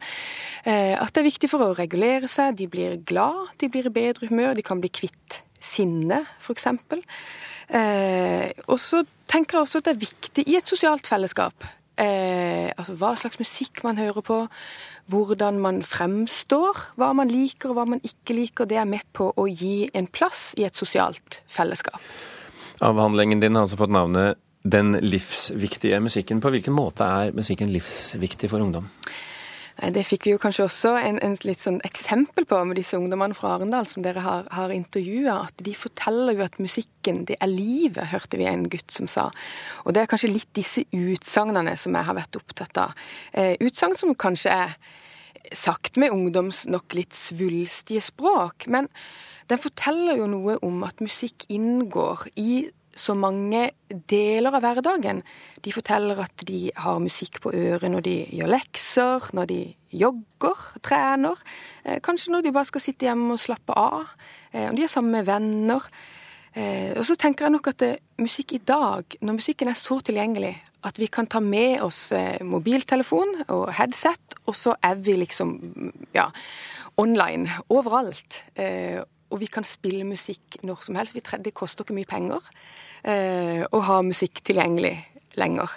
At 0.65 1.13
det 1.15 1.23
er 1.23 1.27
viktig 1.27 1.51
for 1.51 1.65
å 1.65 1.75
regulere 1.77 2.29
seg. 2.29 2.59
De 2.61 2.69
blir 2.69 2.99
glad, 3.09 3.55
de 3.61 3.71
blir 3.73 3.89
i 3.89 3.95
bedre 3.95 4.29
humør, 4.29 4.53
de 4.57 4.65
kan 4.65 4.81
bli 4.85 4.93
kvitt 4.93 5.41
sinne, 5.61 6.23
f.eks. 6.41 6.69
Eh, 7.71 8.51
og 8.67 8.81
så 8.83 9.05
tenker 9.31 9.59
jeg 9.59 9.67
også 9.67 9.81
at 9.81 9.87
det 9.87 9.93
er 9.95 10.03
viktig 10.03 10.45
i 10.51 10.57
et 10.59 10.67
sosialt 10.67 11.07
fellesskap 11.07 11.69
eh, 12.01 12.71
altså 12.75 12.97
hva 12.99 13.15
slags 13.21 13.39
musikk 13.41 13.83
man 13.87 14.01
hører 14.01 14.25
på, 14.25 14.39
hvordan 15.11 15.59
man 15.63 15.81
fremstår, 15.87 16.79
hva 17.01 17.13
man 17.17 17.31
liker 17.33 17.73
og 17.73 17.81
hva 17.81 17.87
man 17.95 18.03
ikke 18.07 18.37
liker. 18.37 18.69
Det 18.71 18.79
er 18.81 18.89
med 18.89 19.07
på 19.17 19.31
å 19.35 19.47
gi 19.49 19.91
en 19.95 20.09
plass 20.11 20.51
i 20.59 20.67
et 20.69 20.77
sosialt 20.77 21.41
fellesskap. 21.51 22.01
Avhandlingen 22.81 23.43
din 23.43 23.59
har 23.59 23.67
altså 23.67 23.81
fått 23.81 23.93
navnet 23.93 24.41
Den 24.61 24.93
livsviktige 25.01 25.97
musikken. 26.05 26.41
På 26.45 26.51
hvilken 26.53 26.75
måte 26.77 27.07
er 27.09 27.31
musikken 27.33 27.71
livsviktig 27.73 28.51
for 28.53 28.61
ungdom? 28.61 28.91
Det 29.81 30.03
fikk 30.05 30.27
vi 30.27 30.33
jo 30.35 30.41
kanskje 30.41 30.67
også 30.67 30.91
en, 31.01 31.17
en 31.25 31.35
litt 31.49 31.63
sånn 31.65 31.79
eksempel 31.89 32.45
på 32.49 32.59
med 32.69 32.77
disse 32.77 32.99
ungdommene 32.99 33.37
fra 33.37 33.55
Arendal 33.55 33.87
som 33.89 34.05
dere 34.05 34.21
har, 34.21 34.49
har 34.53 34.75
intervjua. 34.75 35.39
At 35.49 35.63
de 35.65 35.73
forteller 35.73 36.37
jo 36.37 36.45
at 36.45 36.59
musikken, 36.61 37.23
det 37.31 37.39
er 37.41 37.49
livet, 37.49 38.11
hørte 38.13 38.37
vi 38.37 38.49
en 38.51 38.67
gutt 38.69 38.93
som 38.93 39.09
sa. 39.09 39.31
Og 39.87 39.97
det 39.97 40.03
er 40.03 40.11
kanskje 40.11 40.35
litt 40.35 40.51
disse 40.57 40.85
utsagnene 40.93 41.79
som 41.81 41.97
jeg 41.97 42.09
har 42.11 42.19
vært 42.19 42.37
opptatt 42.37 42.83
av. 42.83 42.93
Eh, 43.33 43.55
utsagn 43.65 43.97
som 43.97 44.13
kanskje 44.13 44.53
er 44.67 44.77
sagt 45.57 45.97
med 45.97 46.13
ungdoms 46.13 46.67
nok 46.69 46.93
litt 46.99 47.17
svulstige 47.17 48.05
språk. 48.05 48.69
Men 48.69 48.91
den 49.49 49.65
forteller 49.65 50.21
jo 50.21 50.29
noe 50.31 50.59
om 50.67 50.85
at 50.87 51.01
musikk 51.01 51.49
inngår 51.49 52.29
i 52.37 52.69
så 53.01 53.17
mange 53.17 53.71
deler 53.89 54.55
av 54.55 54.63
hverdagen. 54.65 55.23
De 55.65 55.73
forteller 55.75 56.21
at 56.23 56.45
de 56.49 56.69
har 56.77 57.03
musikk 57.03 57.41
på 57.45 57.53
øret 57.57 57.91
når 57.91 58.05
de 58.07 58.17
gjør 58.37 58.53
lekser, 58.55 59.31
når 59.37 59.51
de 59.51 59.61
jogger, 59.91 60.63
trener. 60.87 61.43
Eh, 61.85 62.01
kanskje 62.05 62.35
når 62.35 62.47
de 62.47 62.55
bare 62.55 62.71
skal 62.71 62.85
sitte 62.85 63.09
hjemme 63.09 63.35
og 63.35 63.43
slappe 63.43 63.77
av. 63.77 64.09
Eh, 64.53 64.69
om 64.69 64.79
de 64.79 64.87
er 64.87 64.93
sammen 64.93 65.17
med 65.19 65.29
venner. 65.29 65.87
Eh, 66.55 66.97
og 66.97 67.05
så 67.07 67.17
tenker 67.19 67.47
jeg 67.47 67.55
nok 67.57 67.71
at 67.73 67.85
musikk 68.19 68.55
i 68.55 68.65
dag, 68.67 69.05
når 69.21 69.39
musikken 69.39 69.71
er 69.71 69.79
så 69.79 70.01
tilgjengelig, 70.05 70.57
at 70.83 70.97
vi 70.97 71.11
kan 71.13 71.27
ta 71.29 71.43
med 71.45 71.83
oss 71.85 72.09
mobiltelefon 72.41 73.43
og 73.53 73.67
headset, 73.77 74.39
og 74.49 74.57
så 74.57 74.73
er 74.83 74.95
vi 74.97 75.13
liksom 75.19 75.53
ja, 76.17 76.31
online 76.97 77.51
overalt. 77.69 78.39
Og 79.29 79.43
vi 79.43 79.47
kan 79.53 79.67
spille 79.69 80.09
musikk 80.09 80.57
når 80.65 80.81
som 80.87 80.97
helst. 80.97 81.21
Det 81.21 81.53
koster 81.53 81.85
ikke 81.85 81.99
mye 81.99 82.09
penger 82.09 82.49
å 83.01 83.79
ha 83.87 83.95
musikk 84.05 84.43
tilgjengelig 84.45 84.93
lenger. 85.41 85.77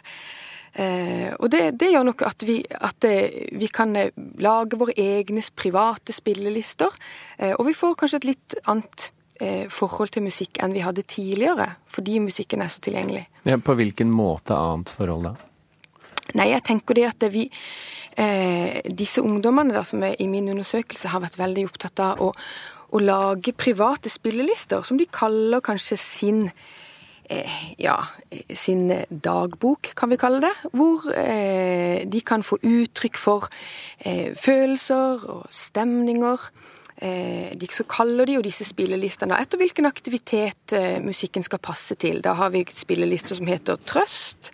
Eh, 0.73 1.29
og 1.38 1.51
det, 1.53 1.75
det, 1.77 1.91
gjør 1.93 2.07
nok 2.07 2.23
at, 2.25 2.43
vi, 2.47 2.57
at 2.65 3.05
eh, 3.05 3.49
vi 3.53 3.69
kan 3.69 3.93
eh, 3.99 4.13
lage 4.41 4.79
våre 4.81 4.95
egne 4.97 5.43
private 5.55 6.15
spillelister. 6.15 6.95
Eh, 7.38 7.53
og 7.53 7.67
vi 7.67 7.75
får 7.77 7.97
kanskje 8.01 8.21
et 8.23 8.29
litt 8.31 8.57
annet 8.63 9.09
eh, 9.38 9.69
forhold 9.69 10.15
til 10.15 10.25
musikk 10.25 10.57
enn 10.63 10.73
vi 10.73 10.86
hadde 10.86 11.05
tidligere, 11.05 11.75
fordi 11.93 12.17
musikken 12.25 12.65
er 12.65 12.73
så 12.73 12.81
tilgjengelig. 12.81 13.27
Ja, 13.45 13.59
på 13.62 13.77
hvilken 13.77 14.09
måte 14.13 14.57
annet 14.57 14.93
forhold 14.97 15.29
da? 15.29 15.36
Nei, 16.33 16.49
jeg 16.55 16.65
tenker 16.65 16.97
det 16.97 17.09
at 17.12 17.27
vi 17.33 17.49
Disse 18.13 19.23
ungdommene 19.25 19.73
da, 19.73 19.81
som 19.81 20.03
er 20.05 20.19
i 20.21 20.27
min 20.29 20.45
undersøkelse 20.53 21.09
har 21.09 21.23
vært 21.23 21.39
veldig 21.39 21.63
opptatt 21.65 22.01
av 22.05 22.19
å 22.21 22.27
å 22.93 23.01
lage 23.01 23.55
private 23.57 24.12
spillelister, 24.12 24.83
som 24.86 24.99
de 24.99 25.07
kaller 25.09 25.63
kanskje 25.65 25.97
sin 25.97 26.43
eh, 26.45 26.82
ja, 27.79 27.97
sin 28.53 28.87
dagbok, 29.09 29.93
kan 29.97 30.11
vi 30.11 30.19
kalle 30.21 30.43
det. 30.45 30.53
Hvor 30.73 31.07
eh, 31.17 32.03
de 32.09 32.21
kan 32.25 32.43
få 32.43 32.59
uttrykk 32.61 33.19
for 33.19 33.49
eh, 34.05 34.31
følelser 34.35 35.25
og 35.29 35.47
stemninger. 35.53 36.49
Eh, 37.03 37.51
de, 37.57 37.67
så 37.73 37.83
kaller 37.89 38.29
de 38.29 38.37
jo 38.37 38.45
disse 38.45 38.65
spillelistene 38.67 39.35
etter 39.41 39.59
hvilken 39.59 39.89
aktivitet 39.89 40.75
eh, 40.77 41.01
musikken 41.03 41.43
skal 41.43 41.59
passe 41.63 41.97
til. 41.99 42.21
Da 42.23 42.35
har 42.39 42.53
vi 42.53 42.63
spillelister 42.69 43.35
som 43.39 43.49
heter 43.49 43.81
trøst. 43.81 44.53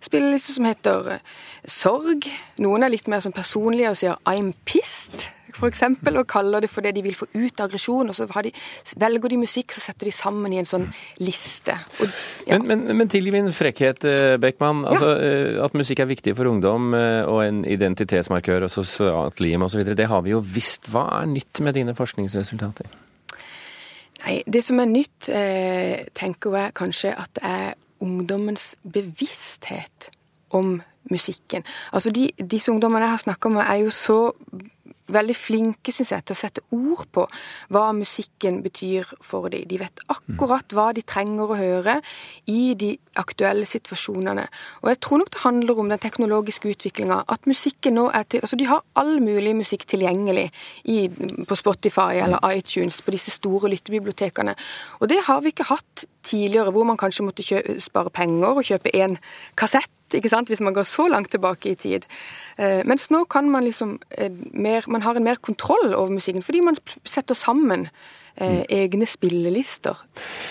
Spillelister 0.00 0.56
som 0.56 0.68
heter 0.70 1.16
eh, 1.16 1.26
sorg. 1.68 2.30
Noen 2.62 2.86
er 2.86 2.94
litt 2.94 3.10
mer 3.10 3.20
sånn 3.24 3.36
personlige 3.36 3.92
og 3.92 4.00
sier 4.00 4.16
'I'm 4.24 4.54
pissed', 4.64 5.28
eksempel, 5.68 6.16
og 6.20 6.28
kaller 6.30 6.64
det 6.64 6.70
for 6.70 6.86
det 6.86 6.94
de 6.96 7.02
vil 7.04 7.16
få 7.18 7.28
ut 7.34 7.60
av 7.60 7.68
aggresjon. 7.68 8.08
Og 8.08 8.16
så 8.16 8.28
de, 8.46 8.52
velger 8.96 9.34
de 9.34 9.40
musikk, 9.42 9.74
så 9.76 9.84
setter 9.84 10.08
de 10.08 10.14
sammen 10.14 10.54
i 10.54 10.60
en 10.62 10.68
sånn 10.68 10.88
liste. 11.20 11.76
Og, 12.00 12.16
ja. 12.46 12.56
men, 12.58 12.66
men, 12.86 12.96
men 13.02 13.12
tilgi 13.12 13.34
min 13.34 13.52
frekkhet, 13.52 14.06
eh, 14.08 14.38
Beckmann. 14.40 14.86
Altså, 14.88 15.12
ja. 15.18 15.66
At 15.66 15.76
musikk 15.76 16.04
er 16.04 16.10
viktig 16.10 16.34
for 16.38 16.48
ungdom 16.50 16.94
og 16.94 17.42
en 17.44 17.62
identitetsmarkør 17.68 18.66
og 18.66 18.72
sosialt 18.72 19.40
lim 19.44 19.66
osv., 19.66 19.84
det 19.90 20.08
har 20.08 20.24
vi 20.24 20.32
jo 20.34 20.40
visst. 20.44 20.88
Hva 20.92 21.06
er 21.20 21.30
nytt 21.30 21.60
med 21.64 21.76
dine 21.76 21.94
forskningsresultater? 21.98 22.88
Nei, 24.24 24.42
Det 24.46 24.64
som 24.64 24.80
er 24.80 24.86
nytt, 24.86 25.28
eh, 25.28 26.06
tenker 26.14 26.56
jeg 26.56 26.74
kanskje 26.74 27.14
at 27.16 27.30
det 27.34 27.42
er 27.44 27.74
ungdommens 28.00 28.76
bevissthet 28.84 30.10
om 30.50 30.82
musikken. 31.10 31.64
Altså 31.92 32.10
de, 32.10 32.30
Disse 32.38 32.72
ungdommene 32.72 33.04
jeg 33.04 33.10
har 33.10 33.24
snakka 33.24 33.48
med, 33.48 33.62
er 33.62 33.74
jo 33.84 33.90
så 33.90 34.32
veldig 35.12 35.36
flinke 35.36 35.92
synes 35.94 36.12
jeg, 36.14 36.24
til 36.26 36.36
å 36.36 36.40
sette 36.40 36.64
ord 36.74 37.06
på 37.14 37.26
hva 37.72 37.90
musikken 37.96 38.60
betyr 38.64 39.08
for 39.24 39.50
dem. 39.52 39.66
De 39.70 39.80
vet 39.80 40.02
akkurat 40.12 40.74
hva 40.76 40.90
de 40.96 41.04
trenger 41.06 41.50
å 41.50 41.58
høre 41.58 41.96
i 42.50 42.74
de 42.78 42.92
aktuelle 43.20 43.66
situasjonene. 43.68 44.46
Og 44.82 44.92
jeg 44.92 45.00
tror 45.04 45.22
nok 45.22 45.32
det 45.34 45.44
handler 45.44 45.82
om 45.82 45.90
den 45.92 46.02
teknologiske 46.02 46.70
utviklinga. 46.74 47.22
At 47.28 47.48
musikken 47.50 47.98
nå 47.98 48.08
er 48.14 48.26
til 48.28 48.40
Altså 48.40 48.56
de 48.56 48.66
har 48.70 48.80
all 48.96 49.18
mulig 49.20 49.52
musikk 49.58 49.84
tilgjengelig 49.90 50.46
i, 50.88 51.10
på 51.46 51.58
Spotify 51.58 52.22
eller 52.24 52.40
iTunes, 52.56 53.02
på 53.04 53.12
disse 53.12 53.34
store 53.34 53.68
lyttebibliotekene. 53.74 54.54
Og 55.00 55.10
det 55.12 55.20
har 55.26 55.42
vi 55.44 55.52
ikke 55.52 55.68
hatt 55.68 56.06
tidligere, 56.26 56.70
hvor 56.70 56.84
man 56.84 56.98
kanskje 57.00 57.24
måtte 57.24 57.46
kjøpe, 57.46 57.78
spare 57.80 58.10
penger 58.10 58.60
og 58.60 58.66
kjøpe 58.66 58.92
én 58.96 59.16
kassett 59.56 59.90
hvis 60.10 60.60
man 60.60 60.74
går 60.74 60.82
så 60.82 61.06
langt 61.06 61.30
tilbake 61.30 61.70
i 61.70 61.74
tid. 61.78 62.06
Eh, 62.58 62.82
mens 62.84 63.10
nå 63.10 63.24
kan 63.30 63.50
man 63.50 63.62
liksom 63.64 64.00
eh, 64.18 64.32
mer, 64.52 64.82
man 64.88 65.02
har 65.02 65.14
en 65.14 65.24
mer 65.24 65.38
kontroll 65.38 65.94
over 65.94 66.10
musikken, 66.10 66.42
fordi 66.42 66.60
man 66.60 66.76
setter 67.04 67.34
sammen 67.34 67.88
eh, 68.36 68.64
egne 68.68 69.06
spillelister. 69.06 69.98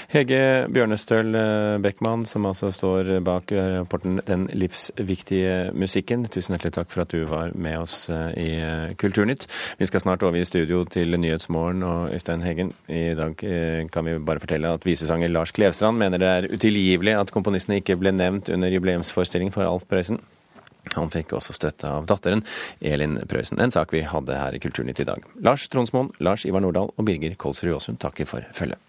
Hege 0.10 0.68
Bjørnestøl 0.74 1.38
Beckmann, 1.84 2.26
som 2.26 2.46
altså 2.50 2.72
står 2.72 3.20
bak 3.26 3.52
rapporten 3.52 4.22
'Den 4.26 4.48
livsviktige 4.54 5.72
musikken'. 5.74 6.28
Tusen 6.30 6.56
hjertelig 6.56 6.74
takk 6.74 6.92
for 6.92 7.02
at 7.02 7.12
du 7.12 7.26
var 7.26 7.52
med 7.56 7.78
oss 7.78 8.10
i 8.38 8.50
Kulturnytt. 8.98 9.48
Vi 9.78 9.86
skal 9.86 10.02
snart 10.02 10.24
over 10.24 10.36
i 10.36 10.44
studio 10.44 10.84
til 10.84 11.20
Nyhetsmorgen 11.20 11.84
og 11.84 12.14
Øystein 12.14 12.42
Heggen. 12.42 12.74
I 12.90 13.14
dag 13.14 13.36
kan 13.92 14.06
vi 14.06 14.18
bare 14.20 14.40
fortelle 14.40 14.74
at 14.74 14.86
visesanger 14.86 15.28
Lars 15.28 15.52
Klevstrand 15.52 15.98
mener 15.98 16.18
det 16.18 16.28
er 16.28 16.50
utilgivelig 16.54 17.20
at 17.20 17.32
komponistene 17.32 17.76
ikke 17.80 17.98
ble 17.98 18.12
nevnt 18.12 18.50
under 18.50 18.70
jubileumsforestillingen 18.70 19.54
for 19.54 19.64
Alf 19.64 19.86
Prøysen. 19.90 20.20
Han 20.96 21.12
fikk 21.14 21.36
også 21.38 21.54
støtte 21.54 21.90
av 21.90 22.08
datteren 22.10 22.44
Elin 22.82 23.20
Prøysen, 23.30 23.62
en 23.62 23.74
sak 23.74 23.94
vi 23.94 24.06
hadde 24.08 24.38
her 24.40 24.56
i 24.56 24.62
Kulturnytt 24.64 25.02
i 25.04 25.08
dag. 25.10 25.26
Lars 25.46 25.68
Tronsmoen, 25.70 26.14
Lars 26.24 26.48
Ivar 26.50 26.64
Nordahl 26.66 26.94
og 26.96 27.06
Birger 27.06 27.36
Kolsrud 27.40 27.76
Aasund 27.76 28.02
takker 28.02 28.30
for 28.30 28.46
følget. 28.56 28.89